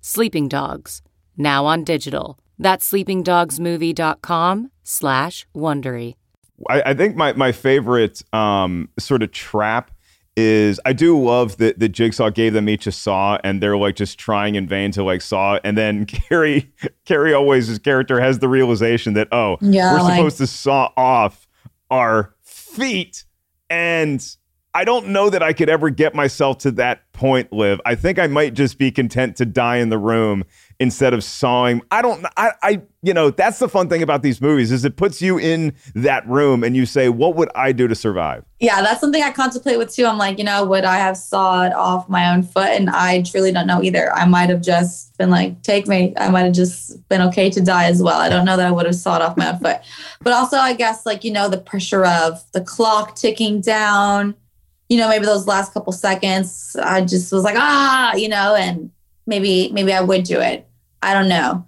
[0.00, 1.02] Sleeping Dogs,
[1.36, 2.38] now on digital.
[2.58, 6.14] That's sleepingdogsmovie.com slash Wondery.
[6.68, 9.90] I, I think my my favorite um, sort of trap
[10.36, 13.96] is I do love that that Jigsaw gave them each a saw and they're like
[13.96, 16.70] just trying in vain to like saw and then Cary
[17.06, 20.90] Cary Elwes his character has the realization that oh Yeah, we're like- supposed to saw
[20.96, 21.46] off
[21.90, 23.24] our feet
[23.68, 24.24] and
[24.72, 27.80] I don't know that I could ever get myself to that point, Liv.
[27.84, 30.44] I think I might just be content to die in the room
[30.78, 31.82] instead of sawing.
[31.90, 34.96] I don't I I you know, that's the fun thing about these movies is it
[34.96, 38.44] puts you in that room and you say, what would I do to survive?
[38.58, 40.04] Yeah, that's something I contemplate with too.
[40.04, 42.68] I'm like, you know, would I have sawed off my own foot?
[42.68, 44.12] And I truly don't know either.
[44.12, 46.12] I might have just been like, take me.
[46.18, 48.20] I might have just been okay to die as well.
[48.20, 49.78] I don't know that I would have sawed off my own foot.
[50.20, 54.34] But also, I guess, like, you know, the pressure of the clock ticking down,
[54.90, 58.90] you know, maybe those last couple seconds, I just was like, ah, you know, and
[59.24, 60.66] maybe, maybe I would do it.
[61.00, 61.64] I don't know.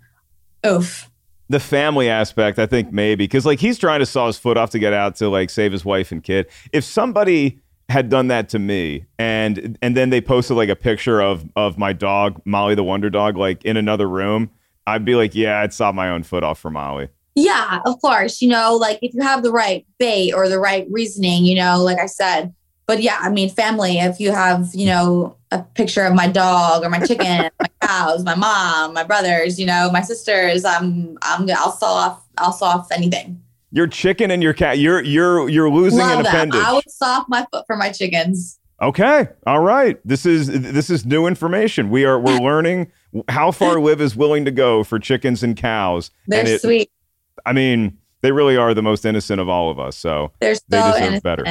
[0.67, 1.09] Oof.
[1.49, 4.71] The family aspect, I think maybe because like he's trying to saw his foot off
[4.71, 6.47] to get out to like save his wife and kid.
[6.73, 11.21] If somebody had done that to me and and then they posted like a picture
[11.21, 14.51] of of my dog Molly the Wonder Dog like in another room,
[14.87, 17.09] I'd be like, yeah, I'd saw my own foot off for Molly.
[17.35, 18.41] Yeah, of course.
[18.41, 21.83] You know, like if you have the right bait or the right reasoning, you know,
[21.83, 22.55] like I said.
[22.93, 26.85] But yeah, I mean, family, if you have, you know, a picture of my dog
[26.85, 31.49] or my chicken, my cows, my mom, my brothers, you know, my sisters, I'm, I'm,
[31.57, 33.41] I'll saw off, I'll saw off anything.
[33.71, 36.55] Your chicken and your cat, you're you're you're losing Love an that.
[36.55, 38.59] I would saw off my foot for my chickens.
[38.83, 39.27] Okay.
[39.47, 39.99] All right.
[40.07, 41.89] This is this is new information.
[41.89, 42.93] We are we're learning
[43.29, 46.11] how far Liv is willing to go for chickens and cows.
[46.27, 46.91] They're and it, sweet.
[47.47, 49.97] I mean, they really are the most innocent of all of us.
[49.97, 51.23] So They're so they deserve innocent.
[51.25, 51.45] better.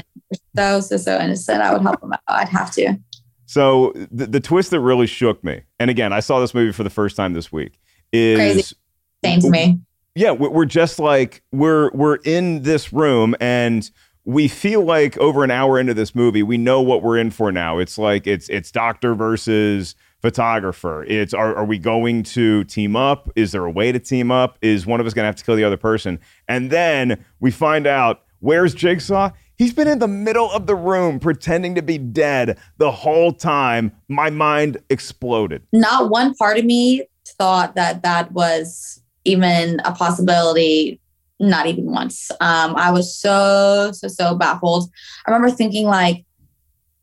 [0.54, 1.62] They're so, so, so innocent.
[1.62, 2.20] I would help them out.
[2.28, 2.98] I'd have to.
[3.46, 6.84] So the, the twist that really shook me, and again, I saw this movie for
[6.84, 7.80] the first time this week,
[8.14, 8.76] is Crazy.
[9.24, 9.80] Same to me.
[10.16, 13.90] yeah, we- we're just like we're we're in this room and
[14.24, 17.52] we feel like over an hour into this movie, we know what we're in for
[17.52, 17.78] now.
[17.80, 21.04] It's like it's it's doctor versus photographer.
[21.04, 23.30] It's are, are we going to team up?
[23.36, 24.58] Is there a way to team up?
[24.62, 26.20] Is one of us going to have to kill the other person?
[26.48, 29.32] And then we find out where's Jigsaw?
[29.56, 33.92] He's been in the middle of the room pretending to be dead the whole time.
[34.08, 35.62] My mind exploded.
[35.72, 37.06] Not one part of me
[37.38, 41.00] thought that that was even a possibility.
[41.40, 42.32] Not even once.
[42.40, 44.90] Um, I was so so so baffled.
[45.26, 46.26] I remember thinking like,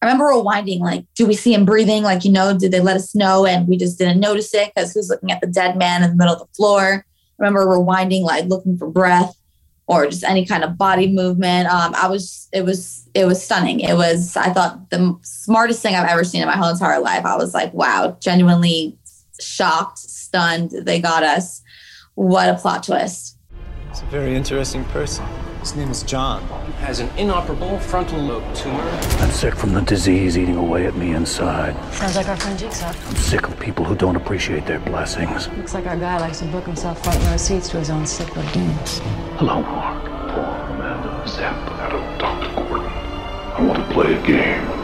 [0.00, 2.04] I remember rewinding like, do we see him breathing?
[2.04, 4.92] Like, you know, did they let us know and we just didn't notice it because
[4.92, 7.04] who's looking at the dead man in the middle of the floor?
[7.04, 9.34] I remember rewinding, like looking for breath
[9.88, 11.68] or just any kind of body movement.
[11.68, 13.80] Um, I was, it was, it was stunning.
[13.80, 17.24] It was, I thought the smartest thing I've ever seen in my whole entire life.
[17.24, 18.96] I was like, wow, genuinely
[19.40, 20.70] shocked, stunned.
[20.70, 21.62] They got us.
[22.14, 23.36] What a plot twist.
[23.88, 25.24] He's a very interesting person.
[25.60, 26.42] His name is John.
[26.66, 28.80] He has an inoperable frontal lobe tumor.
[29.20, 31.74] I'm sick from the disease eating away at me inside.
[31.92, 32.86] Sounds like our friend Jigsaw.
[32.88, 35.48] I'm sick of people who don't appreciate their blessings.
[35.48, 38.34] Looks like our guy likes to book himself front row seats to his own sick
[38.36, 38.98] redeems.
[39.36, 40.04] Hello, Mark.
[40.30, 42.54] Paul, Amanda, Zep, Adam, Dr.
[42.54, 42.86] Gordon.
[42.86, 44.77] I want to play a game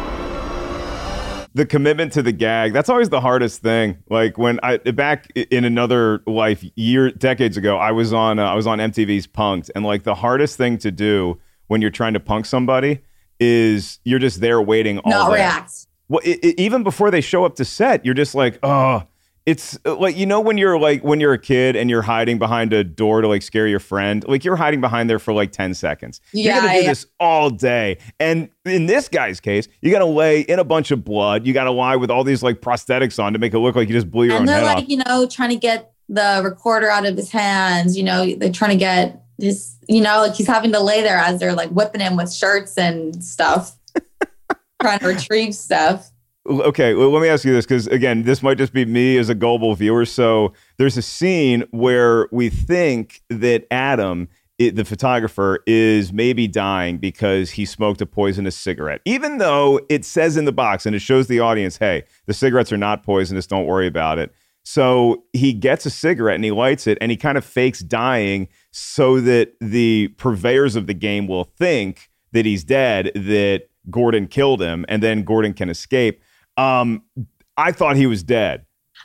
[1.54, 3.98] the commitment to the gag that's always the hardest thing.
[4.10, 8.54] Like when i back in another life year decades ago i was on uh, i
[8.54, 12.20] was on mtv's Punk'd and like the hardest thing to do when you're trying to
[12.20, 13.00] punk somebody
[13.40, 15.86] is you're just there waiting all not react.
[16.08, 19.04] Well it, it, even before they show up to set you're just like oh
[19.46, 22.38] it's uh, like you know when you're like when you're a kid and you're hiding
[22.38, 25.52] behind a door to like scare your friend like you're hiding behind there for like
[25.52, 26.20] 10 seconds.
[26.32, 26.88] Yeah, you're gonna do yeah.
[26.88, 27.98] this all day.
[28.18, 31.46] And in this guy's case you gotta lay in a bunch of blood.
[31.46, 33.94] You gotta lie with all these like prosthetics on to make it look like you
[33.94, 34.88] just blew your and own they're head like off.
[34.88, 38.70] you know trying to get the recorder out of his hands you know they're trying
[38.70, 42.00] to get his you know like he's having to lay there as they're like whipping
[42.00, 43.76] him with shirts and stuff
[44.80, 46.10] trying to retrieve stuff
[46.46, 49.30] Okay, well, let me ask you this because again, this might just be me as
[49.30, 50.04] a global viewer.
[50.04, 54.28] So there's a scene where we think that Adam,
[54.58, 60.04] it, the photographer, is maybe dying because he smoked a poisonous cigarette, even though it
[60.04, 63.46] says in the box and it shows the audience, "Hey, the cigarettes are not poisonous.
[63.46, 64.30] Don't worry about it."
[64.64, 68.48] So he gets a cigarette and he lights it and he kind of fakes dying
[68.70, 74.60] so that the purveyors of the game will think that he's dead, that Gordon killed
[74.60, 76.20] him, and then Gordon can escape.
[76.56, 77.02] Um,
[77.56, 78.64] I thought he was dead.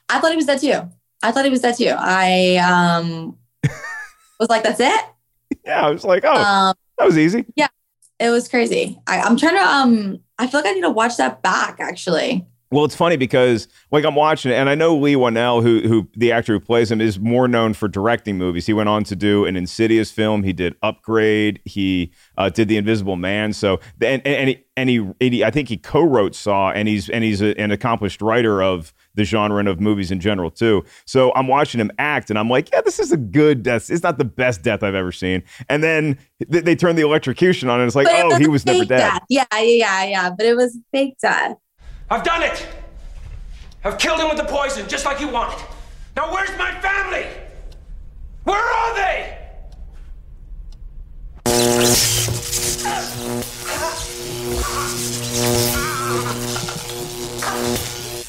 [0.10, 0.90] i thought he was dead too.
[1.22, 1.94] I thought he was dead too.
[1.98, 3.38] I um
[4.40, 5.02] was like that's it?
[5.66, 7.46] Yeah, I was like, oh, um that was easy.
[7.56, 7.68] Yeah,
[8.20, 9.00] it was crazy.
[9.08, 12.46] I, i'm trying to um i feel like i need to watch that back actually
[12.72, 16.08] Well, it's funny because like I'm watching it, and I know Leigh Whannell, who who
[16.16, 18.68] the actor who plays him, is more known for directing movies.
[18.68, 20.44] He went on to do an Insidious film.
[20.44, 21.62] He did Upgrade.
[21.66, 23.54] He uh, did The Invisible Man.
[23.54, 26.88] So and and, and, he, and, he, and he I think he co-wrote Saw, and
[26.88, 30.52] he's and he's a, an accomplished writer of the genre and of movies in general
[30.52, 30.86] too.
[31.06, 33.90] So I'm watching him act, and I'm like, yeah, this is a good death.
[33.90, 35.42] It's not the best death I've ever seen.
[35.70, 36.20] And then
[36.52, 38.86] th- they turn the electrocution on, and it's like, But it oh, he was never
[38.86, 39.00] dead.
[39.00, 39.24] death.
[39.28, 41.56] yeah yeah yeah yeah but it was fake death
[42.12, 42.67] I've done it!
[43.84, 45.63] I've killed him with the poison, just like you wanted.
[46.15, 47.28] Now where's my family?
[48.43, 49.36] Where are they?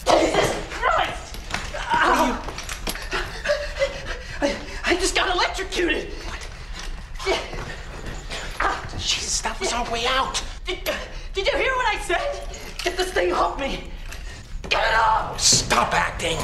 [0.07, 1.37] jesus christ
[4.43, 6.11] I, I just got electrocuted.
[8.99, 10.43] Jesus, that was our way out.
[10.67, 10.79] Did,
[11.35, 12.60] did you hear what I said?
[12.83, 13.85] Get this thing off me.
[14.69, 15.41] Get it off.
[15.41, 16.39] Stop acting.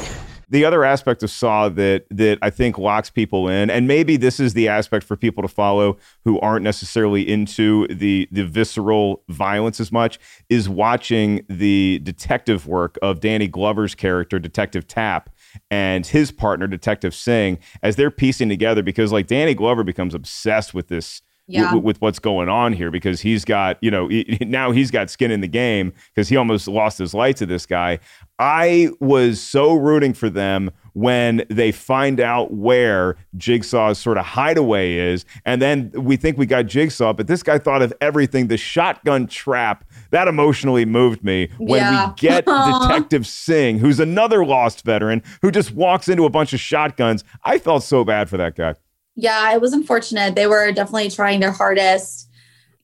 [0.49, 4.39] the other aspect of Saw that that I think locks people in, and maybe this
[4.39, 9.79] is the aspect for people to follow who aren't necessarily into the the visceral violence
[9.79, 10.19] as much,
[10.49, 15.29] is watching the detective work of Danny Glover's character, Detective Tapp,
[15.71, 20.73] and his partner, Detective Sing, as they're piecing together because like Danny Glover becomes obsessed
[20.73, 21.73] with this Yeah.
[21.75, 25.09] with, with what's going on here because he's got you know he- now he's got
[25.09, 27.99] skin in the game because he almost lost his life to this guy.
[28.39, 34.93] I was so rooting for them when they find out where jigsaw's sort of hideaway
[34.95, 38.47] is and then we think we got jigsaw but this guy thought of everything.
[38.47, 42.09] The shotgun trap that emotionally moved me when Yeah.
[42.09, 42.45] we get
[42.81, 47.23] detective Sing who's another lost veteran who just walks into a bunch of shotguns.
[47.43, 48.75] I felt so bad for that guy
[49.19, 50.35] Yeah, it was unfortunate.
[50.35, 52.29] They were definitely trying their hardest.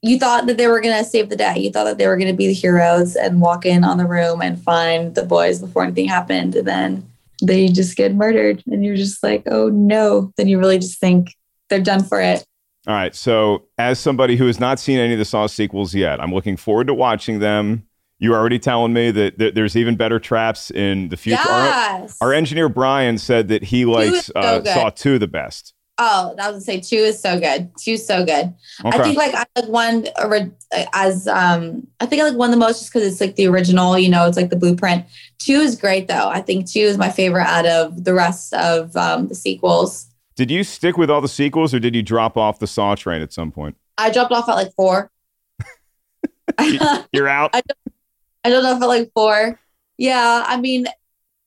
[0.02, 1.60] You thought that they were going to save the day.
[1.60, 4.06] You thought that they were going to be the heroes and walk in on the
[4.06, 6.56] room and find the boys before anything happened.
[6.56, 7.10] And then
[7.42, 8.64] they just get murdered.
[8.68, 10.34] And you're just like, oh no.
[10.36, 11.36] Then you really just think
[11.70, 12.44] they're done for it.
[12.86, 13.16] All right.
[13.16, 16.58] So, as somebody who has not seen any of the Saw sequels yet, I'm looking
[16.58, 17.88] forward to watching them.
[18.20, 21.40] You're already telling me that, that there's even better traps in the future.
[21.48, 22.18] Our- Yes.
[22.20, 24.64] Our, engineer Brian said that he likes so uh.
[24.64, 25.74] Saw 2 the best.
[26.00, 27.70] Oh, I was gonna say two is so good.
[27.80, 28.54] Two's so good.
[28.84, 28.98] Okay.
[28.98, 30.08] I think like I like one
[30.94, 33.98] as um I think I like one the most just because it's like the original.
[33.98, 35.06] You know, it's like the blueprint.
[35.38, 36.30] Two is great though.
[36.30, 40.08] I think two is my favorite out of the rest of um, the sequels.
[40.36, 43.22] Did you stick with all the sequels or did you drop off the Saw train
[43.22, 43.78] at some point?
[44.00, 45.12] I dropped off at like four.
[47.12, 47.52] You're out.
[47.54, 47.96] I don't,
[48.44, 49.60] I don't know if at like four.
[49.98, 50.88] Yeah, I mean,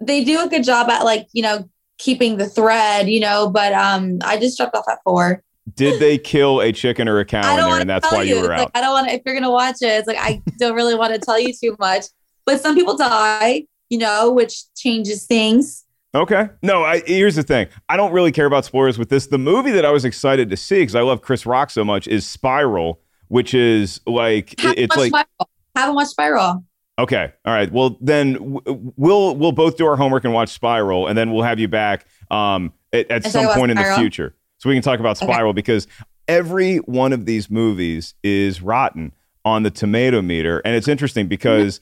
[0.01, 3.49] they do a good job at like you know keeping the thread, you know.
[3.51, 5.43] But um, I just dropped off at four.
[5.75, 8.37] Did they kill a chicken or a cow in there and that's why you.
[8.37, 8.67] you were It's out?
[8.75, 9.15] like I don't want to.
[9.15, 11.77] If you're gonna watch it, it's like I don't really want to tell you too
[11.79, 12.05] much.
[12.45, 15.85] But some people die, you know, which changes things.
[16.15, 16.49] Okay.
[16.63, 17.67] No, I, here's the thing.
[17.89, 19.27] I don't really care about spoilers with this.
[19.27, 22.09] The movie that I was excited to see because I love Chris Rock so much
[22.09, 25.51] is Spiral, which is like Haven't it's like Spiral.
[25.75, 26.65] Haven't watched Spiral.
[26.99, 27.71] Okay, all right.
[27.73, 31.45] Well, then w- we'll we'll both do our homework and watch Spiral, and then we'll
[31.45, 35.01] have you back um, at, at some point in the future so we can talk
[35.01, 35.33] about Okay.
[35.33, 35.87] Spiral because
[36.29, 39.13] every one of these movies is rotten
[39.45, 41.81] on the tomato meter, and it's interesting because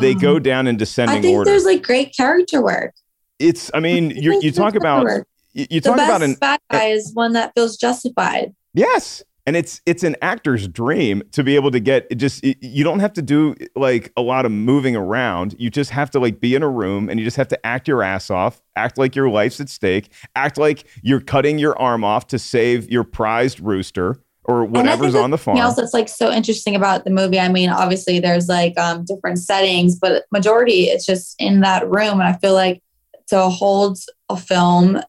[0.00, 1.50] they go down in descending I think order.
[1.50, 2.94] there's like great character work.
[3.38, 5.06] It's I mean you you talk about
[5.52, 8.54] you, you talk about an bad guy is one that feels justified.
[8.74, 9.22] Yes.
[9.46, 12.82] And it's it's an actor's dream to be able to get it just it- you
[12.82, 15.54] don't have to do like a lot of moving around.
[15.58, 17.86] You just have to like be in a room and you just have to act
[17.86, 22.04] your ass off, act like your life's at stake, act like you're cutting your arm
[22.04, 25.56] off to save your prized rooster or whatever's on the farm.
[25.58, 27.40] else that's like so interesting about the movie.
[27.40, 32.20] I mean, obviously there's like um, different settings, but majority it's just in that room.
[32.20, 32.82] And I feel like
[33.28, 35.00] to hold a film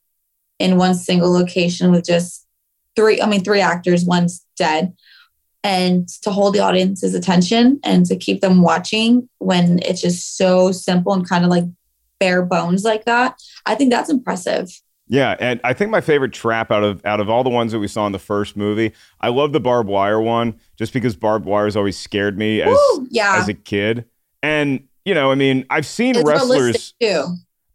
[0.59, 2.44] in one single location with just
[2.95, 4.93] three, I mean, three actors, one's dead,
[5.63, 10.71] and to hold the audience's attention and to keep them watching when it's just so
[10.71, 11.65] simple and kind of like
[12.19, 13.41] bare bones like that.
[13.65, 14.69] I think that's impressive.
[15.07, 17.79] Yeah, and I think my favorite trap out of out of all the ones that
[17.79, 21.45] we saw in the first movie, I love the barbed wire one just because barbed
[21.45, 23.37] wire has always scared me as Woo, yeah.
[23.37, 24.05] as a kid.
[24.41, 26.93] And you know, I mean, I've seen It's wrestlers.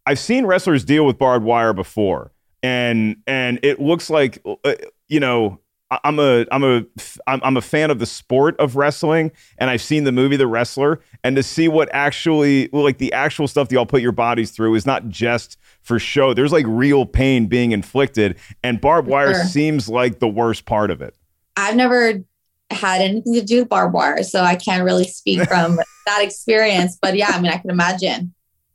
[0.05, 2.31] I've seen wrestlers deal with barbed wire before,
[2.61, 4.73] and and it looks like uh,
[5.11, 5.59] you know
[6.03, 6.85] I'm a I'm a
[7.27, 10.47] I'm, I'm a fan of the sport of wrestling, and I've seen the movie The
[10.47, 14.51] Wrestler, and to see what actually like the actual stuff that y'all put your bodies
[14.51, 16.33] through is not just for show.
[16.33, 19.43] There's like real pain being inflicted, and barbed wire Sure.
[19.43, 21.13] seems like the worst part of it.
[21.57, 22.23] I've never
[22.69, 26.97] had anything to do with barbed wire, so I can't really speak from that experience.
[27.01, 28.33] But yeah, I mean, I can imagine.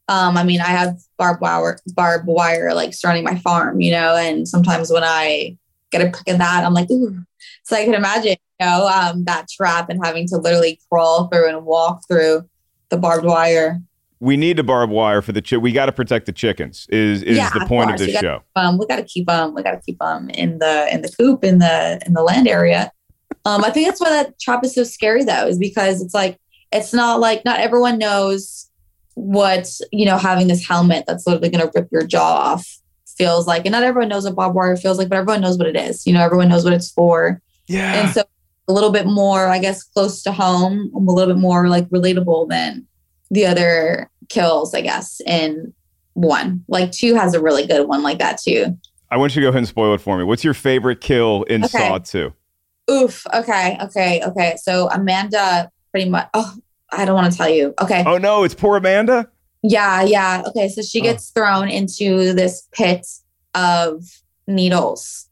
[0.08, 4.14] Um, I mean, I have barbed wire, barbed wire like surrounding my farm, you know,
[4.14, 5.56] and sometimes when I
[5.98, 7.18] get a pick of that, I'm like, ooh.
[7.64, 11.48] So I can imagine, you know, um, that trap and having to literally crawl through
[11.48, 12.48] and walk through
[12.90, 13.80] the barbed wire.
[14.20, 15.60] We need the barbed wire for the chick.
[15.60, 16.86] We got to protect the chickens.
[16.88, 18.00] Is is Yeah, the point of course.
[18.00, 18.60] this We gotta show?
[18.60, 19.54] 'em- we got to keep them.
[19.54, 22.48] We got to keep them in the in the coop in the in the land
[22.48, 22.90] area.
[23.44, 26.38] Um, I think that's why that trap is so scary, though, is because it's like
[26.72, 28.70] it's not like not everyone knows
[29.14, 32.66] what you know having this helmet that's literally going to rip your jaw off
[33.16, 35.66] feels like, and not everyone knows what barbed wire feels like, but everyone knows what
[35.66, 36.06] it is.
[36.06, 37.94] You know, everyone knows what it's for, Yeah.
[37.94, 38.22] and so
[38.68, 42.48] a little bit more, I guess, close to home, a little bit more like relatable
[42.48, 42.86] than
[43.30, 45.20] the other kills, I guess.
[45.26, 45.72] In
[46.14, 48.76] one, like two has a really good one like that too.
[49.10, 50.24] I want you to go ahead and spoil it for me.
[50.24, 51.78] What's your favorite kill in Okay.
[51.78, 52.32] Saw Two?
[52.90, 53.24] Oof.
[53.32, 53.78] Okay.
[53.82, 54.22] Okay.
[54.24, 54.56] Okay.
[54.60, 56.28] So Amanda pretty much.
[56.34, 56.54] Oh,
[56.92, 57.72] I don't want to tell you.
[57.80, 58.02] Okay.
[58.06, 59.28] Oh no, it's poor Amanda.
[59.68, 60.02] Yeah.
[60.02, 60.42] Yeah.
[60.46, 60.68] Okay.
[60.68, 61.04] So she Oh.
[61.04, 63.06] gets thrown into this pit
[63.54, 64.04] of
[64.46, 65.28] needles.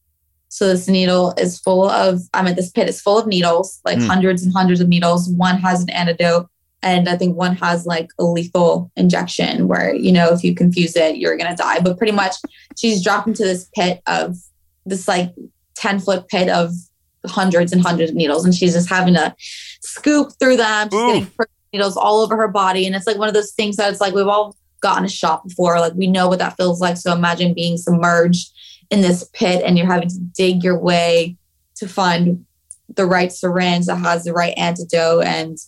[0.49, 3.99] So this needle is full of, I mean, this pit is full of needles, like
[3.99, 4.07] Hmm.
[4.07, 5.29] hundreds and hundreds of needles.
[5.29, 6.49] One has an antidote.
[6.83, 10.95] And I think one has like a lethal injection where, you know, if you confuse
[10.97, 11.81] it, you're going to die.
[11.81, 12.35] But pretty much
[12.77, 14.37] she's dropped into this pit of
[14.85, 15.33] this like
[15.77, 16.73] 10 foot pit of
[17.27, 18.45] hundreds and hundreds of needles.
[18.45, 19.35] And she's just having to
[19.81, 20.89] scoop through them.
[20.93, 22.87] She's getting prick needles all over her body.
[22.87, 25.47] And it's like one of those things that it's like we've all gotten a shot
[25.47, 25.81] before.
[25.81, 26.97] Like we know what that feels like.
[26.97, 28.53] So imagine being submerged
[28.91, 31.37] in this pit and you're having to dig your way
[31.77, 32.45] to find
[32.95, 35.25] the right syringe that has the right antidote.
[35.25, 35.59] And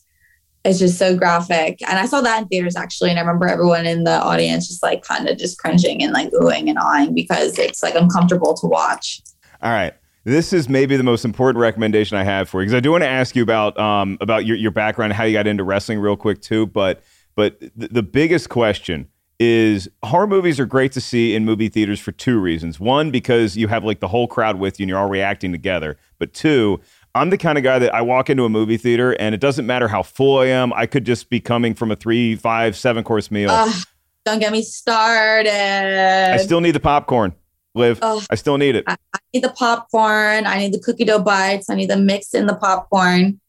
[0.65, 1.81] it's just so graphic.
[1.89, 3.11] And I saw that in theaters actually.
[3.11, 6.31] And I remember everyone in the audience just like kind of just cringing and like
[6.33, 9.23] oohing and eyeing because it's like uncomfortable to watch.
[9.63, 9.95] All right.
[10.27, 13.05] This is maybe the most important recommendation I have for you because I do want
[13.05, 16.17] to ask you about um, about your, your background, how you got into wrestling, real
[16.17, 16.67] quick too.
[16.67, 17.01] But
[17.37, 19.07] but the, the biggest question
[19.39, 22.81] is horror movies are great to see in movie theaters for two reasons.
[22.81, 25.97] One, because you have like the whole crowd with you and you're all reacting together.
[26.19, 26.81] But two,
[27.15, 29.65] I'm the kind of guy that I walk into a movie theater and it doesn't
[29.65, 30.73] matter how full I am.
[30.73, 33.51] I could just be coming from a three, five, seven course meal.
[33.51, 33.85] Ugh,
[34.25, 35.53] don't get me started.
[35.53, 37.33] I still need the popcorn,
[37.77, 37.99] Liv.
[38.03, 38.25] Ugh.
[38.31, 38.85] I still need it.
[38.87, 40.47] I, I need the popcorn.
[40.47, 41.71] I need the cookie dough bites.
[41.71, 43.41] I need the mix in the popcorn.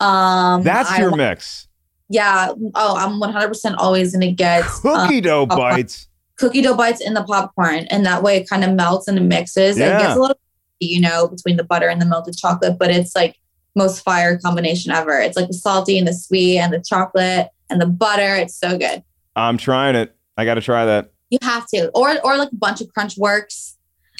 [0.00, 1.68] Um, That's I your mix.
[2.08, 2.52] Yeah.
[2.74, 6.08] Oh, I'm 100% always gonna get um, Cookie dough popcorn- bites.
[6.36, 9.22] Cookie dough bites in the popcorn, and that way it kind of melts and it
[9.22, 9.76] mixes.
[9.76, 10.38] It gets a little,
[10.78, 13.34] you know, between the butter and the melted chocolate, but it's like
[13.74, 15.18] most fire combination ever.
[15.18, 18.36] It's like the salty and the sweet and the chocolate and the butter.
[18.36, 19.02] It's so good.
[19.34, 20.14] I'm trying it.
[20.36, 21.10] I got to try that.
[21.30, 23.76] You have to, or or like a bunch of crunch works.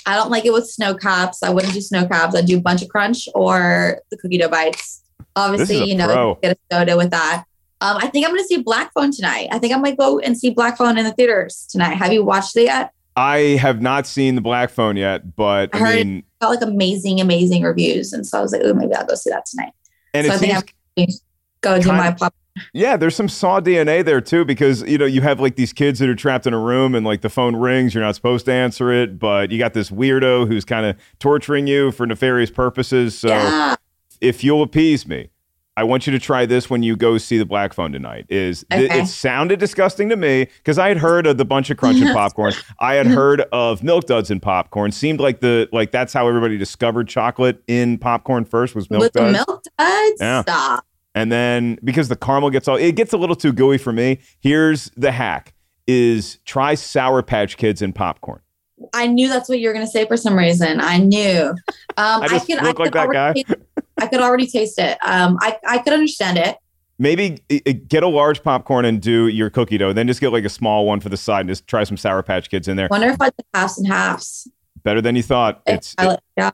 [0.07, 1.43] I don't like it with Sno-Caps.
[1.43, 2.35] I wouldn't do Sno-Caps.
[2.35, 5.03] I'd do a bunch of crunch or the cookie dough bites.
[5.37, 6.35] Obviously, you know, pro.
[6.37, 7.45] get a soda with that.
[7.81, 9.49] Um, I think I'm going to see Black Phone tonight.
[9.53, 11.95] I think I might go and see Black Phone in the theaters tonight.
[11.95, 12.93] Have you watched it yet?
[13.17, 16.51] I have not seen the Black Phone yet, but I I, heard mean, it got
[16.51, 19.45] like amazing, amazing reviews, and so I was like, oh, maybe I'll go see that
[19.47, 19.73] tonight.
[20.15, 20.63] and so I think I'm
[20.97, 21.13] gonna
[21.61, 22.33] go do my pop.
[22.73, 25.99] Yeah, there's some Saw DNA there too, because you know you have like these kids
[25.99, 28.53] that are trapped in a room, and like the phone rings, you're not supposed to
[28.53, 33.19] answer it, but you got this weirdo who's kind of torturing you for nefarious purposes.
[33.19, 33.75] So Yeah.
[34.21, 35.31] if you'll appease me,
[35.77, 38.27] I want you to try this when you go see the Black Phone tonight.
[38.29, 39.01] Is th- Okay.
[39.03, 42.13] it sounded disgusting to me because I had heard of the bunch of crunch and
[42.15, 42.53] popcorn.
[42.81, 44.91] I had heard of milk duds and popcorn.
[44.91, 49.13] Seemed like the like that's how everybody discovered chocolate in popcorn first was milk with
[49.13, 49.33] the duds.
[49.47, 50.17] milk duds.
[50.21, 50.43] Yeah.
[50.43, 50.85] Stop.
[51.15, 54.21] And then because the caramel gets all it gets a little too gooey for me.
[54.41, 55.55] Here's the hack
[55.87, 58.41] is try sour patch kids in popcorn.
[58.95, 60.81] I knew that's what you were going to say for some reason.
[60.81, 61.51] I knew.
[61.97, 63.45] Um, I just could, look like that already
[64.01, 64.97] I could already taste it.
[65.05, 66.57] Um, I, I could understand it.
[67.01, 69.93] Maybe i- i- get a large popcorn and do your cookie dough.
[69.93, 72.23] Then just get like a small one for the side and just try some sour
[72.23, 72.87] patch kids in there.
[72.91, 74.49] Wonder if I did halves and halves.
[74.85, 75.63] Better than you thought.
[75.67, 76.51] It's I like- yeah.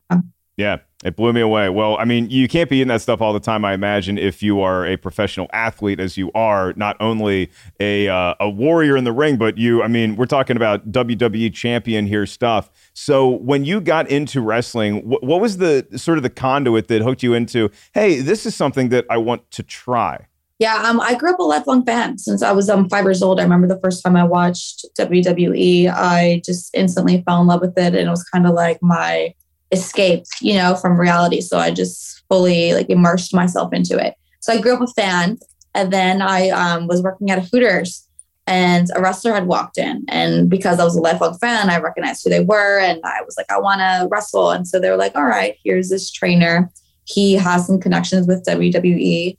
[0.57, 1.69] Yeah, it blew me away.
[1.69, 4.43] Well, I mean, you can't be in that stuff all the time, I imagine, if
[4.43, 9.05] you are a professional athlete, as you are, not only a uh, a warrior in
[9.05, 9.83] the ring, but you.
[9.83, 12.71] I mean, we're talking about WWE champion here stuff.
[12.95, 17.03] So when you got into wrestling, wh- what was the sort of the conduit that
[17.03, 17.71] hooked you into?
[17.93, 20.27] Hey, this is something that I want to try.
[20.59, 23.41] Yeah, um, I grew up a lifelong fan since I was um, five years old.
[23.41, 27.77] I remember the first time I watched WWE, I just instantly fell in love with
[27.77, 29.35] it, and it was kind of like my
[29.75, 31.41] escape, you know, from reality.
[31.41, 34.15] So I just fully like immersed myself into it.
[34.41, 35.39] So I grew up a fan,
[35.75, 38.07] and then I um, was working at a Hooters,
[38.47, 42.25] and a wrestler had walked in, and because I was a lifelong fan, I recognized
[42.25, 44.97] who they were, and I was like, I want to wrestle, and so they were
[44.97, 46.71] like, All right, here's this trainer.
[47.05, 49.37] He has some connections with WWE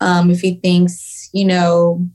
[0.00, 2.06] um, if he thinks you know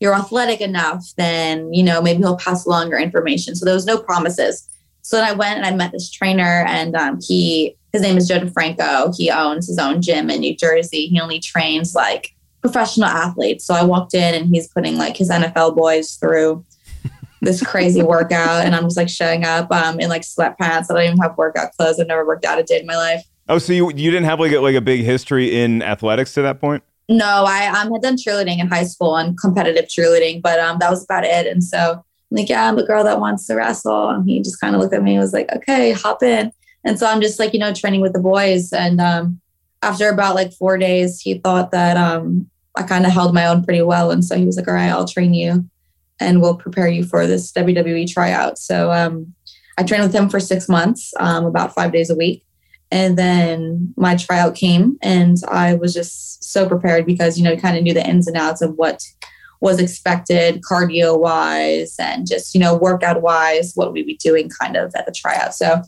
[0.00, 3.86] you're athletic enough then you know maybe he'll pass along your information so there was
[3.86, 4.68] no promises
[5.06, 8.28] so then i went and i met this trainer and um, he his name is
[8.28, 9.14] joe defranco.
[9.16, 11.06] He owns his own gym in new jersey.
[11.06, 13.64] He only trains like professional athletes.
[13.64, 16.64] So i walked in and he's putting like his nfl boys through
[17.40, 18.66] this crazy workout.
[18.66, 20.90] And i'm just like showing up um, in like sweatpants.
[20.90, 22.00] I don't even have workout clothes.
[22.00, 23.24] I've never worked out a day in my life.
[23.48, 26.42] Oh, so you you didn't have like a, like a big history in athletics to
[26.42, 26.82] that point?
[27.08, 30.90] No, I um, had done cheerleading in high school and competitive cheerleading, but um, that
[30.90, 31.46] was about it.
[31.46, 34.08] And so Like, yeah, I'm the girl that wants to wrestle.
[34.10, 36.52] And he just kind of looked at me and was like, okay, hop in.
[36.84, 38.72] And so I'm just like, you know, training with the boys.
[38.72, 39.40] And um,
[39.82, 43.64] after about like four days, he thought that um, I kind of held my own
[43.64, 44.10] pretty well.
[44.10, 45.68] And so he was like, all right, I'll train you
[46.20, 48.58] and we'll prepare you for this WWE tryout.
[48.58, 49.34] So um,
[49.78, 52.44] I trained with him for six months, um, about five days a week.
[52.90, 57.76] And then my tryout came, and I was just so prepared because, you know, kind
[57.76, 59.02] of knew the ins and outs of what
[59.60, 64.76] was expected cardio wise and just, you know, workout wise, what we'd be doing kind
[64.76, 65.54] of at the tryout.
[65.54, 65.82] So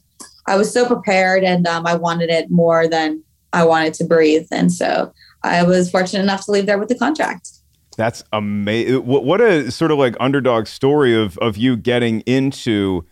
[0.47, 4.49] I was so prepared and um, I wanted it more than I wanted to breathe.
[4.51, 5.13] And so
[5.43, 7.51] I was fortunate enough to leave there with the contract.
[7.97, 9.05] That's amazing.
[9.05, 13.05] What, what a sort of like underdog story of of you getting into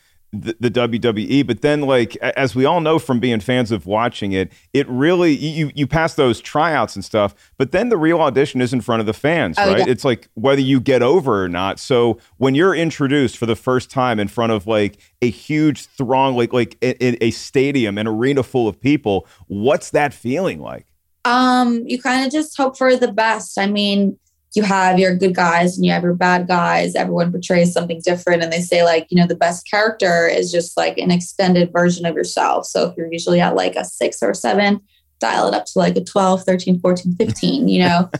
[0.43, 1.47] the, the WWE.
[1.47, 5.33] But then, like as we all know from being fans of watching it, it really
[5.35, 7.35] you you pass those tryouts and stuff.
[7.59, 9.79] But then the real audition is in front of the fans, Oh, right?
[9.79, 9.85] yeah.
[9.89, 11.79] It's like whether you get over or not.
[11.79, 16.37] So when you're introduced for the first time in front of like a huge throng,
[16.37, 20.87] like like in a stadium, an arena full of people, what's that feeling like?
[21.25, 23.59] Um, you kind of just hope for the best.
[23.59, 24.17] I mean,
[24.57, 26.95] you have your good guys and you have your bad guys.
[26.95, 28.43] Everyone portrays something different.
[28.43, 32.07] And they say, like, you know, the best character is just like an extended version
[32.07, 32.67] of yourself.
[32.67, 34.81] So if you're usually at like a six or seven,
[35.21, 38.11] dial it up to like a 12, 13, 14, 15, you know?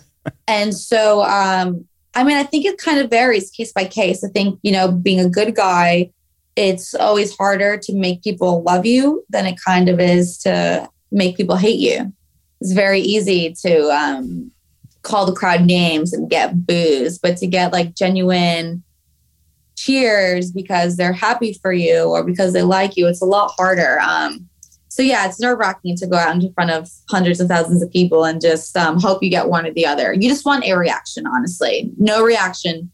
[0.47, 4.25] and so um, I mean, I think it kind of varies case by case.
[4.25, 6.11] I think, you know, being a good guy,
[6.57, 11.37] it's always harder to make people love you than it kind of is to make
[11.37, 12.11] people hate you.
[12.63, 14.51] It's very easy to um,
[15.07, 18.83] call the crowd names and get boos, but to get like genuine
[19.77, 24.01] cheers because they're happy for you or because they like you, it's a lot harder.
[24.01, 24.49] Um,
[24.89, 27.93] so yeah, it's nerve wracking to go out in front of hundreds of thousands of
[27.93, 30.13] people and just um, hope you get one or the other.
[30.15, 31.93] You just want a reaction, honestly.
[31.99, 32.91] No reaction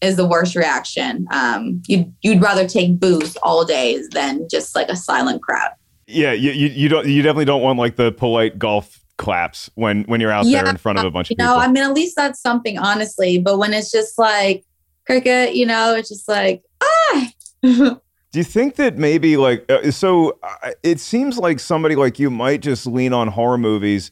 [0.00, 1.26] is the worst reaction.
[1.30, 5.72] Um, you'd you'd rather take boos all days than just like a silent crowd.
[6.06, 10.04] Yeah, you, you, you don't you definitely don't want like the polite golf claps when
[10.04, 11.60] when you're out Yeah, there in front of a bunch of You know, people.
[11.68, 13.38] I mean, at least that's something, honestly.
[13.38, 14.64] But when it's just like
[15.06, 17.30] cricket, you know, it's just like ah.
[18.32, 20.38] Do you think that maybe like uh, so?
[20.42, 24.10] Uh, it seems like somebody like you might just lean on horror movies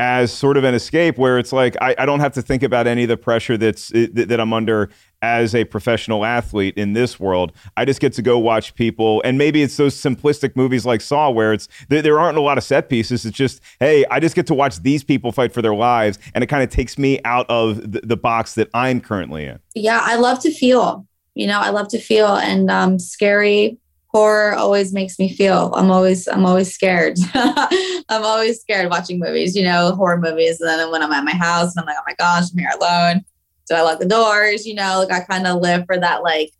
[0.00, 2.86] as sort of an escape, where it's like I, I don't have to think about
[2.86, 4.88] any of the pressure that's that I'm under
[5.20, 7.52] as a professional athlete in this world.
[7.76, 11.28] I just get to go watch people, and maybe it's those simplistic movies like Saw,
[11.28, 13.26] where it's there, there aren't a lot of set pieces.
[13.26, 16.42] It's just hey, I just get to watch these people fight for their lives, and
[16.42, 19.58] it kind of takes me out of the, the box that I'm currently in.
[19.74, 21.06] yeah, I love to feel.
[21.34, 23.78] You know, I love to feel, and um, scary
[24.12, 25.72] horror always makes me feel.
[25.74, 27.16] I'm always, I'm always scared.
[27.34, 29.54] I'm always scared watching movies.
[29.54, 30.60] You know, horror movies.
[30.60, 32.70] And then when I'm at my house, and I'm like, oh my gosh, I'm here
[32.80, 33.24] alone.
[33.68, 34.66] Do I lock the doors?
[34.66, 36.52] You know, like I kind of live for that like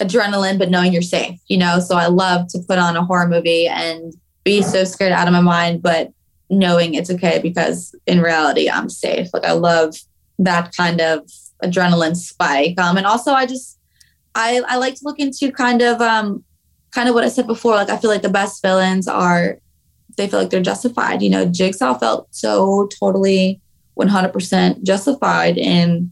[0.00, 1.40] adrenaline, but knowing you're safe.
[1.48, 4.12] You know, so I love to put on a horror movie and
[4.44, 6.12] be so scared out of my mind, but
[6.50, 9.28] knowing it's okay because in reality I'm safe.
[9.32, 9.96] Like I love
[10.38, 11.28] that kind of
[11.62, 12.78] adrenaline spike.
[12.78, 13.78] Um, and also I just
[14.34, 16.44] I I like to look into kind of um
[16.98, 17.76] kind of what I said before.
[17.76, 19.60] Like I feel like the best villains are
[20.16, 21.22] they feel like they're justified.
[21.22, 23.60] You know, Jigsaw felt so totally
[23.96, 26.10] 100% justified in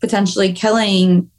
[0.00, 1.30] potentially killing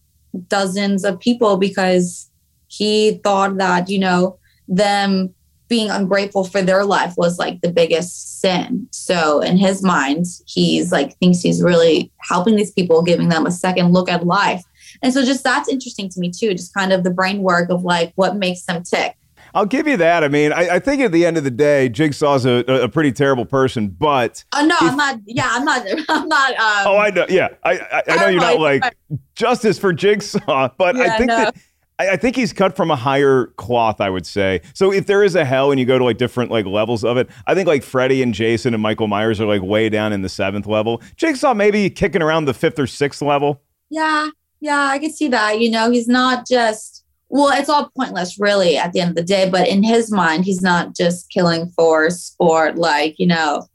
[0.47, 2.31] dozens of people because
[2.65, 5.35] he thought that, you know, them
[5.67, 8.87] being ungrateful for their life was like the biggest sin.
[8.89, 13.51] So in his mind, he's like thinks he's really helping these people, giving them a
[13.51, 14.63] second look at life.
[15.01, 17.83] And so just that's interesting to me too, just kind of the brain work of
[17.83, 19.15] like what makes them tick.
[19.53, 20.23] I'll give you that.
[20.23, 23.11] I mean, I, I think at the end of the day, Jigsaw's a, a pretty
[23.11, 25.19] terrible person, but Oh no, I'm not.
[25.25, 25.85] Yeah, I'm not.
[26.09, 26.51] I'm not.
[26.51, 27.25] Um, oh, I know.
[27.29, 28.95] Yeah, I I, I know you're not like
[29.35, 31.37] justice for Jigsaw, but I think no.
[31.37, 31.55] that
[31.97, 34.01] I, I think he's cut from a higher cloth.
[34.01, 34.61] I would say.
[34.73, 37.17] So if there is a hell and you go to like different like levels of
[37.17, 40.21] it, I think like Freddy and Jason and Michael Myers are like way down in
[40.21, 41.01] the seventh level.
[41.15, 43.61] Jigsaw maybe kicking around the fifth or sixth level.
[43.89, 44.29] Yeah,
[44.61, 45.59] yeah, I can see that.
[45.59, 47.03] You know, he's not just.
[47.31, 49.47] Well, it's all pointless, really, at the end of the day.
[49.47, 53.67] But in his mind, he's not just killing for sport, like you know,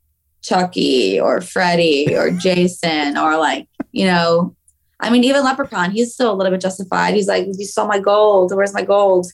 [0.43, 4.55] Chucky or Freddy or Jason or like you know.
[5.01, 7.15] I mean, even Leprechaun, he's still a little bit justified.
[7.15, 8.55] He's like, "You stole my gold.
[8.55, 9.27] Where's my gold?"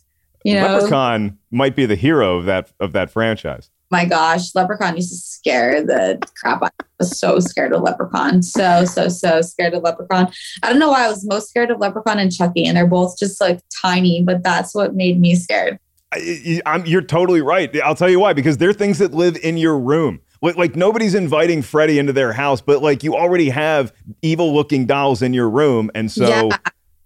[0.45, 3.71] You know, Leprechaun might be the hero of that of that franchise.
[3.91, 6.63] My gosh, Leprechaun used to scare the crap.
[6.63, 8.43] out- I was so scared of Leprechaun.
[8.43, 10.31] So, so, so scared of Leprechaun.
[10.63, 13.19] I don't know why I was most scared of Leprechaun and Chucky, and they're both
[13.19, 15.79] just like tiny, but that's what made me scared.
[16.13, 17.75] I, I'm, you're totally right.
[17.83, 18.33] I'll tell you why.
[18.33, 20.21] Because they're things that live in your room.
[20.43, 24.87] Like, like nobody's inviting Freddy into their house, but like you already have evil looking
[24.87, 26.57] dolls in your room, and so Yeah.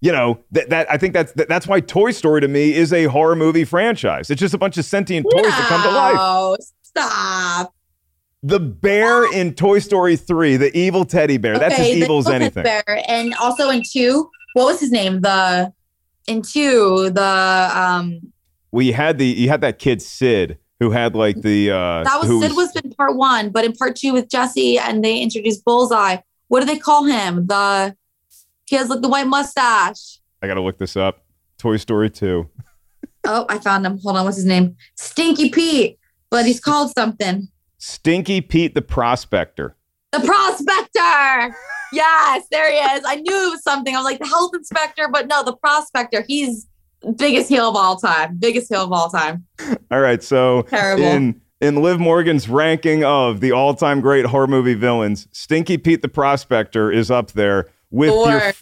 [0.01, 2.93] you know that that I think that's that, that's why Toy Story to me is
[2.93, 4.29] a horror movie franchise.
[4.29, 6.59] It's just a bunch of sentient toys that come to life.
[6.97, 7.73] Stop.
[8.43, 11.57] The bear in Toy Story three, the evil teddy bear.
[11.57, 12.63] That's as evil as anything.
[12.63, 13.03] Bear.
[13.07, 15.21] And also in two, what was his name?
[15.21, 15.73] The
[16.27, 18.21] in two, the um
[18.71, 22.41] We had the you had that kid Sid who had like the uh that was
[22.41, 26.17] Sid was in part one, but in part two with Jesse and they introduced Bullseye.
[26.47, 27.47] What do they call him?
[27.47, 27.95] The
[28.67, 30.19] he has like the white mustache.
[30.43, 31.23] I gotta look this up.
[31.57, 32.47] Toy Story two.
[33.27, 33.97] Oh, I found him.
[34.03, 34.75] Hold on, what's his name?
[34.95, 35.97] Stinky Pete,
[36.35, 37.47] but he's called something.
[37.77, 39.73] Stinky Pete the Prospector.
[40.11, 41.55] The prospector.
[41.93, 43.05] Yes, there he is.
[43.07, 43.95] I knew it was something.
[43.95, 46.25] I was like the health inspector, but no, the prospector.
[46.27, 46.67] He's
[47.15, 48.35] biggest heel of all time.
[48.35, 49.45] Biggest heel of all time.
[49.89, 51.05] All right, so Terrible.
[51.05, 56.09] in in Liv Morgan's ranking of the all-time great horror movie villains, Stinky Pete the
[56.09, 58.53] Prospector is up there with your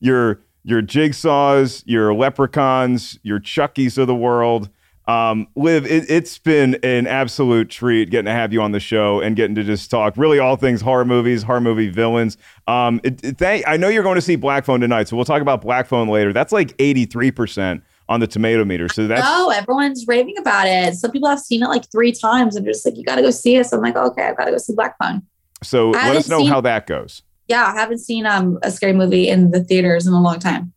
[0.00, 4.68] your your jigsaws, your leprechauns, your Chuckies of the world.
[5.08, 9.20] Um, Liv, it, it's been an absolute treat getting to have you on the show
[9.20, 12.36] and getting to just talk really all things horror movies, horror movie villains.
[12.68, 15.24] Um, it, it- thank, I know you're going to see Black Phone tonight, so we'll
[15.24, 16.32] talk about Black Phone later.
[16.32, 18.88] That's like 83% on the tomato meter.
[18.88, 20.94] So that's no, everyone's raving about it.
[20.94, 23.22] Some people have seen it like three times and they're just like, you got to
[23.22, 23.66] go see it.
[23.66, 25.22] So I'm like, okay, I've got to go see Black Phone.
[25.62, 27.22] So let us know seen- how that goes.
[27.48, 30.72] Yeah, I haven't seen um a scary movie in the theaters in a long time.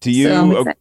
[0.00, 0.28] Do you?
[0.28, 0.79] So I'm o- excited.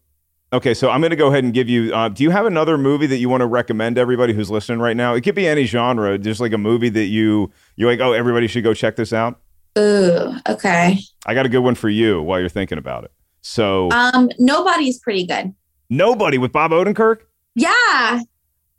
[0.54, 1.94] Okay, so I'm going to go ahead and give you.
[1.94, 4.80] Uh, do you have another movie that you want to recommend to everybody who's listening
[4.80, 5.14] right now?
[5.14, 8.48] It could be any genre, just like a movie that you you're like, oh, everybody
[8.48, 9.40] should go check this out.
[9.78, 11.00] Ooh, okay.
[11.26, 13.12] I got a good one for you while you're thinking about it.
[13.42, 15.54] So, Um, nobody's pretty good.
[15.90, 17.20] Nobody with Bob Odenkirk.
[17.56, 18.22] Yeah.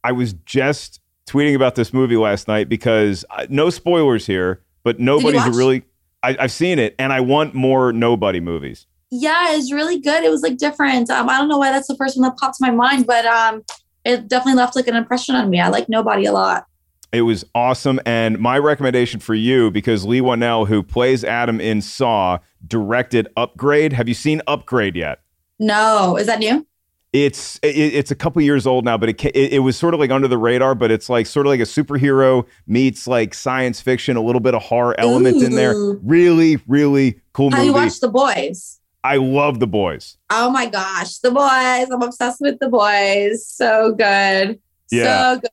[0.04, 4.98] I was just tweeting about this movie last night because uh, no spoilers here, but
[4.98, 5.84] nobody's really.
[6.22, 8.86] I, I've seen it, and I want more nobody movies.
[9.10, 10.22] Yeah, it's really good.
[10.22, 11.10] It was like different.
[11.10, 13.26] Um, I don't know why that's the first one that popped to my mind, but
[13.26, 13.64] um,
[14.04, 15.60] it definitely left like an impression on me.
[15.60, 16.66] I like Nobody a lot.
[17.12, 17.98] It was awesome.
[18.06, 23.92] And my recommendation for you, because Leigh Whannell, who plays Adam in Saw, directed Upgrade.
[23.92, 25.20] Have you seen Upgrade yet?
[25.58, 26.64] No, is that new?
[27.12, 30.00] It's it, it's a couple years old now, but it, it it was sort of
[30.00, 30.76] like under the radar.
[30.76, 34.54] But it's like sort of like a superhero meets like science fiction, a little bit
[34.54, 35.74] of horror element in there.
[36.04, 37.66] Really, really cool Have movie.
[37.66, 38.79] you watched The Boys?
[39.02, 40.18] I love the boys.
[40.30, 41.90] Oh my gosh, The Boys!
[41.90, 43.46] I'm obsessed with The Boys.
[43.46, 44.60] So good.
[44.90, 45.34] Yeah.
[45.34, 45.50] So good.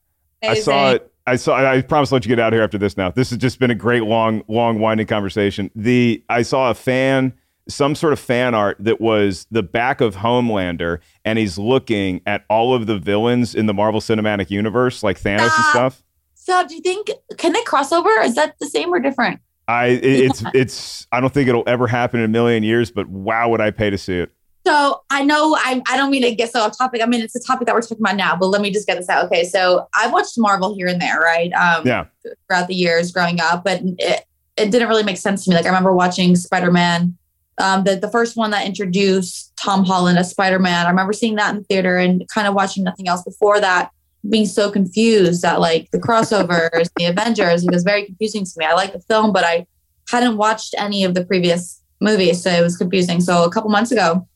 [0.49, 1.11] I saw it.
[1.25, 1.55] I saw.
[1.55, 2.97] I promise to let you get out of here after this.
[2.97, 5.71] Now, this has just been a great, long, long, winding conversation.
[5.75, 7.33] The I saw a fan,
[7.67, 12.45] some sort of fan art that was the back of Homelander, and he's looking at
[12.49, 16.03] all of the villains in the Marvel Cinematic Universe, like Thanos and stuff.
[16.35, 18.09] So, do you think can they cross over?
[18.21, 19.39] Is that the same or different?
[19.67, 21.07] I it, it's it's.
[21.11, 23.89] I don't think it'll ever happen in a million years, but wow, would I pay
[23.89, 24.31] to see it?
[24.65, 27.01] So I know I, I don't mean to get so off topic.
[27.01, 28.97] I mean it's a topic that we're talking about now, but let me just get
[28.97, 29.25] this out.
[29.25, 31.51] Okay, so I've watched Marvel here and there, right?
[31.53, 32.05] Um, Yeah.
[32.49, 34.25] Throughout the years growing up, but it
[34.57, 35.55] it didn't really make sense to me.
[35.55, 37.17] Like I remember watching Spider Man,
[37.59, 40.85] um, the the first one that introduced Tom Holland as Spider Man.
[40.85, 43.91] I remember seeing that in the theater and kind of watching nothing else before that.
[44.27, 48.65] Being so confused at like the crossovers, the Avengers, it was very confusing to me.
[48.65, 49.67] I liked the film, but I
[50.09, 53.21] hadn't watched any of the previous movies, so it was confusing.
[53.21, 54.27] So a couple months ago,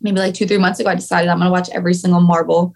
[0.00, 2.74] maybe like two, three months ago, I decided I'm going to watch every single Marvel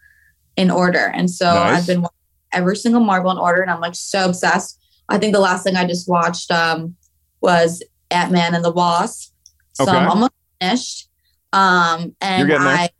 [0.57, 1.12] in order.
[1.14, 1.78] And so Nice.
[1.78, 2.14] I've been watching
[2.53, 4.80] every single Marvel in order, and I'm like so obsessed.
[5.09, 6.96] I think the last thing I just watched um,
[7.40, 9.32] was Ant Man and the Wasp.
[9.74, 9.92] So Okay.
[9.92, 11.09] I'm almost finished.
[11.53, 12.53] Um, and.
[12.53, 12.90] I,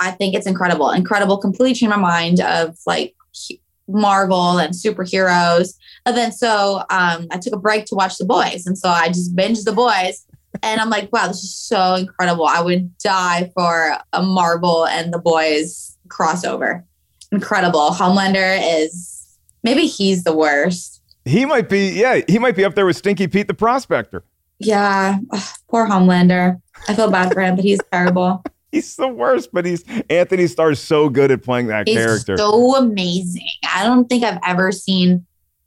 [0.00, 0.90] I think it's incredible.
[0.90, 3.14] Incredible, completely changed my mind of like
[3.86, 5.74] Marvel and superheroes.
[6.06, 9.08] And then so um, I took a break to watch The Boys, and so I
[9.08, 10.26] just binged The Boys.
[10.62, 12.46] And I'm like, wow, this is so incredible.
[12.46, 16.82] I would die for a Marvel and The Boys crossover.
[17.30, 17.90] Incredible.
[17.90, 21.02] Homelander is maybe he's the worst.
[21.24, 21.90] He might be.
[21.90, 24.24] Yeah, he might be up there with Stinky Pete the Prospector.
[24.58, 26.60] Yeah, Ugh, poor Homelander.
[26.88, 28.42] I feel bad for him, but he's terrible.
[28.72, 32.36] He's the worst, but he's Anthony Starr's so good at playing that He's character.
[32.36, 33.48] so amazing.
[33.72, 35.26] I don't think I've ever seen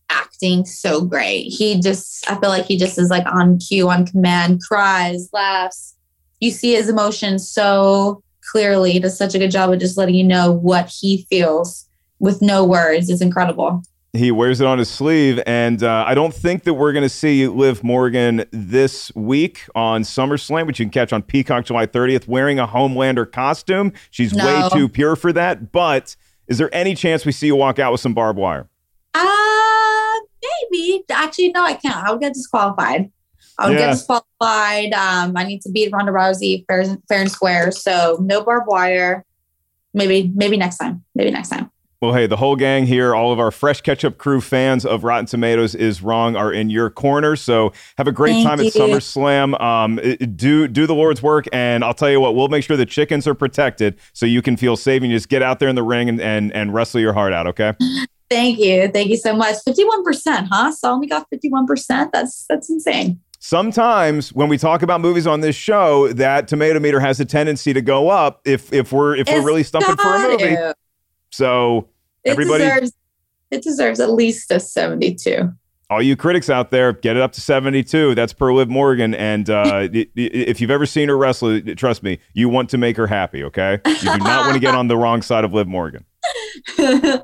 [0.09, 1.43] acting so great.
[1.43, 5.95] He just, I feel like he just is like on cue, on command, cries, laughs.
[6.39, 8.91] You see his emotions so clearly.
[8.91, 11.87] He does such a good job of just letting you know what he feels
[12.19, 13.09] with no words.
[13.09, 13.83] It's incredible.
[14.15, 17.09] He wears it on his sleeve, and uh, I don't think that we're going to
[17.09, 22.27] see Liv Morgan this week on SummerSlam, which you can catch on Peacock July 30th,
[22.27, 23.91] wearing a Homelander costume.
[24.11, 25.71] She's way too pure for that.
[25.71, 26.15] But
[26.47, 28.69] is there any chance we see you walk out with some barbed wire?
[29.15, 30.19] Uh,
[30.71, 31.03] maybe.
[31.09, 31.95] Actually, no, I can't.
[31.95, 33.11] I would get disqualified.
[33.57, 33.85] I would Yeah.
[33.87, 34.93] get disqualified.
[34.93, 37.71] Um, I need to beat Ronda Rousey fair, fair and square.
[37.71, 39.25] So no barbed wire.
[39.95, 41.03] Maybe, maybe next time.
[41.15, 41.71] Maybe next time.
[42.03, 45.25] Well, hey, the whole gang here, all of our Fresh Ketchup Crew fans of Rotten
[45.25, 47.37] Tomatoes is wrong are in your corner.
[47.37, 48.73] So have a great Thank time at.
[48.73, 49.57] SummerSlam.
[49.61, 50.01] Um,
[50.35, 53.25] do do the Lord's work, and I'll tell you what, we'll make sure the chickens
[53.25, 55.83] are protected so you can feel safe and you just get out there in the
[55.83, 57.47] ring and and, and wrestle your heart out.
[57.47, 57.71] Okay.
[58.29, 58.89] Thank you.
[58.89, 59.55] Thank you so much.
[59.65, 60.73] 51%, huh?
[60.73, 62.09] So only got 51%.
[62.11, 63.21] That's that's insane.
[63.39, 67.71] Sometimes when we talk about movies on this show, that tomato meter has a tendency
[67.71, 70.55] to go up if if we're if we're really stumping for a movie.
[70.57, 70.75] to.
[71.31, 71.89] So
[72.23, 72.93] It everybody, deserves
[73.51, 75.51] it deserves at least a 72.
[75.89, 78.15] all you critics out there, get it up to 72.
[78.15, 79.13] That's per Liv Morgan.
[79.13, 83.07] And uh, if you've ever seen her wrestle, trust me, you want to make her
[83.07, 83.79] happy, okay?
[83.85, 86.05] You do not want to get on the wrong side of Liv Morgan.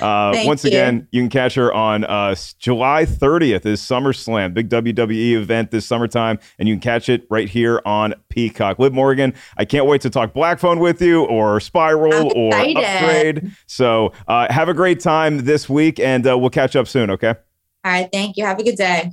[0.00, 0.68] Uh, once you.
[0.68, 5.86] again, you can catch her on uh, July 30th is SummerSlam, big WWE event this
[5.86, 8.78] summertime, and you can catch it right here on Peacock.
[8.78, 12.54] Liv Morgan, I can't wait to talk Black Phone with you or Spiral or.
[12.54, 13.52] Upgrade.
[13.66, 17.34] So uh, have a great time this week, and uh, we'll catch up soon, okay?
[17.84, 18.08] All right.
[18.12, 18.44] Thank you.
[18.44, 19.12] Have a good day.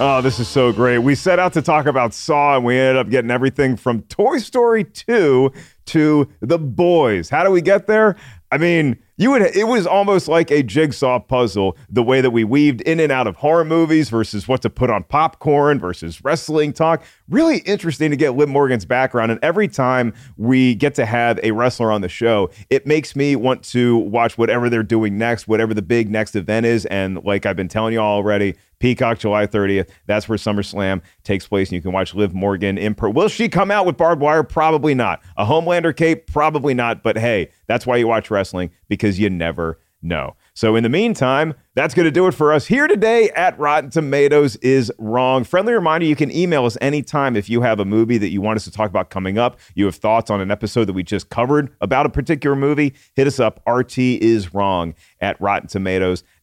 [0.00, 0.98] Oh, this is so great.
[0.98, 4.38] We set out to talk about Saw, and we ended up getting everything from Toy
[4.38, 5.50] Story 2
[5.88, 7.28] to The Boys.
[7.28, 8.16] How do we get there?
[8.50, 9.42] I mean, You would.
[9.42, 11.76] It was almost like a jigsaw puzzle.
[11.90, 14.90] The way that we weaved in and out of horror movies versus what to put
[14.90, 17.02] on popcorn versus wrestling talk.
[17.28, 19.32] Really interesting to get Liv Morgan's background.
[19.32, 23.34] And every time we get to have a wrestler on the show, it makes me
[23.34, 26.86] want to watch whatever they're doing next, whatever the big next event is.
[26.86, 29.88] And like I've been telling you all already, Peacock, July 30th.
[30.06, 33.08] That's where SummerSlam takes place, and you can watch Liv Morgan in per.
[33.08, 34.42] Will she come out with barbed wire?
[34.42, 35.22] Probably not.
[35.36, 36.26] A Homelander cape?
[36.26, 37.02] Probably not.
[37.02, 40.36] But hey, that's why you watch wrestling because you never know.
[40.54, 43.90] So in the meantime, that's going to do it for us here today at Rotten
[43.90, 45.44] Tomatoes is Wrong.
[45.44, 48.56] Friendly reminder, you can email us anytime if you have a movie that you want
[48.56, 49.58] us to talk about coming up.
[49.74, 53.26] You have thoughts on an episode that we just covered about a particular movie, hit
[53.26, 55.40] us up, RT is wrong at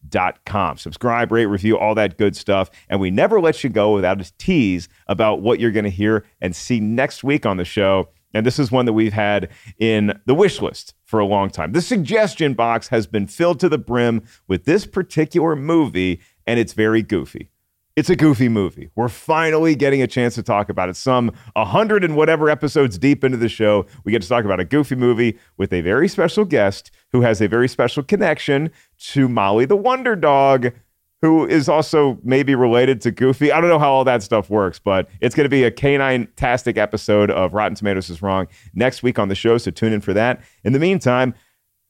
[0.09, 0.77] rottentomatoes.com.
[0.77, 2.69] Subscribe, rate, review, all that good stuff.
[2.89, 6.25] And we never let you go without a tease about what you're going to hear
[6.41, 8.09] and see next week on the show.
[8.33, 9.49] And this is one that we've had
[9.79, 11.71] in the wish list for a long time.
[11.71, 16.73] The suggestion box has been filled to the brim with this particular movie, and it's
[16.73, 17.49] very goofy.
[17.95, 18.89] It's a goofy movie.
[18.95, 20.97] We're finally getting a chance to talk about it.
[20.97, 24.65] Some 100 and whatever episodes deep into the show, we get to talk about a
[24.65, 29.65] goofy movie with a very special guest who has a very special connection to Molly
[29.65, 30.73] the Wonder Dog,
[31.21, 33.51] who is also maybe related to Goofy.
[33.51, 36.77] I don't know how all that stuff works, but it's going to be a canine-tastic
[36.77, 40.13] episode of Rotten Tomatoes is Wrong next week on the show, so tune in for
[40.13, 40.41] that.
[40.63, 41.33] In the meantime,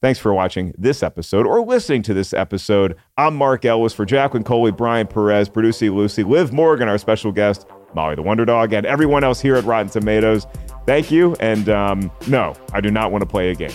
[0.00, 2.96] thanks for watching this episode or listening to this episode.
[3.18, 7.66] I'm Mark Ellis for Jacqueline Coley, Brian Perez, Producer Lucy, Liv Morgan, our special guest,
[7.94, 10.46] Molly the Wonder Dog, and everyone else here at Rotten Tomatoes.
[10.86, 13.72] Thank you, and um, no, I do not want to play a game.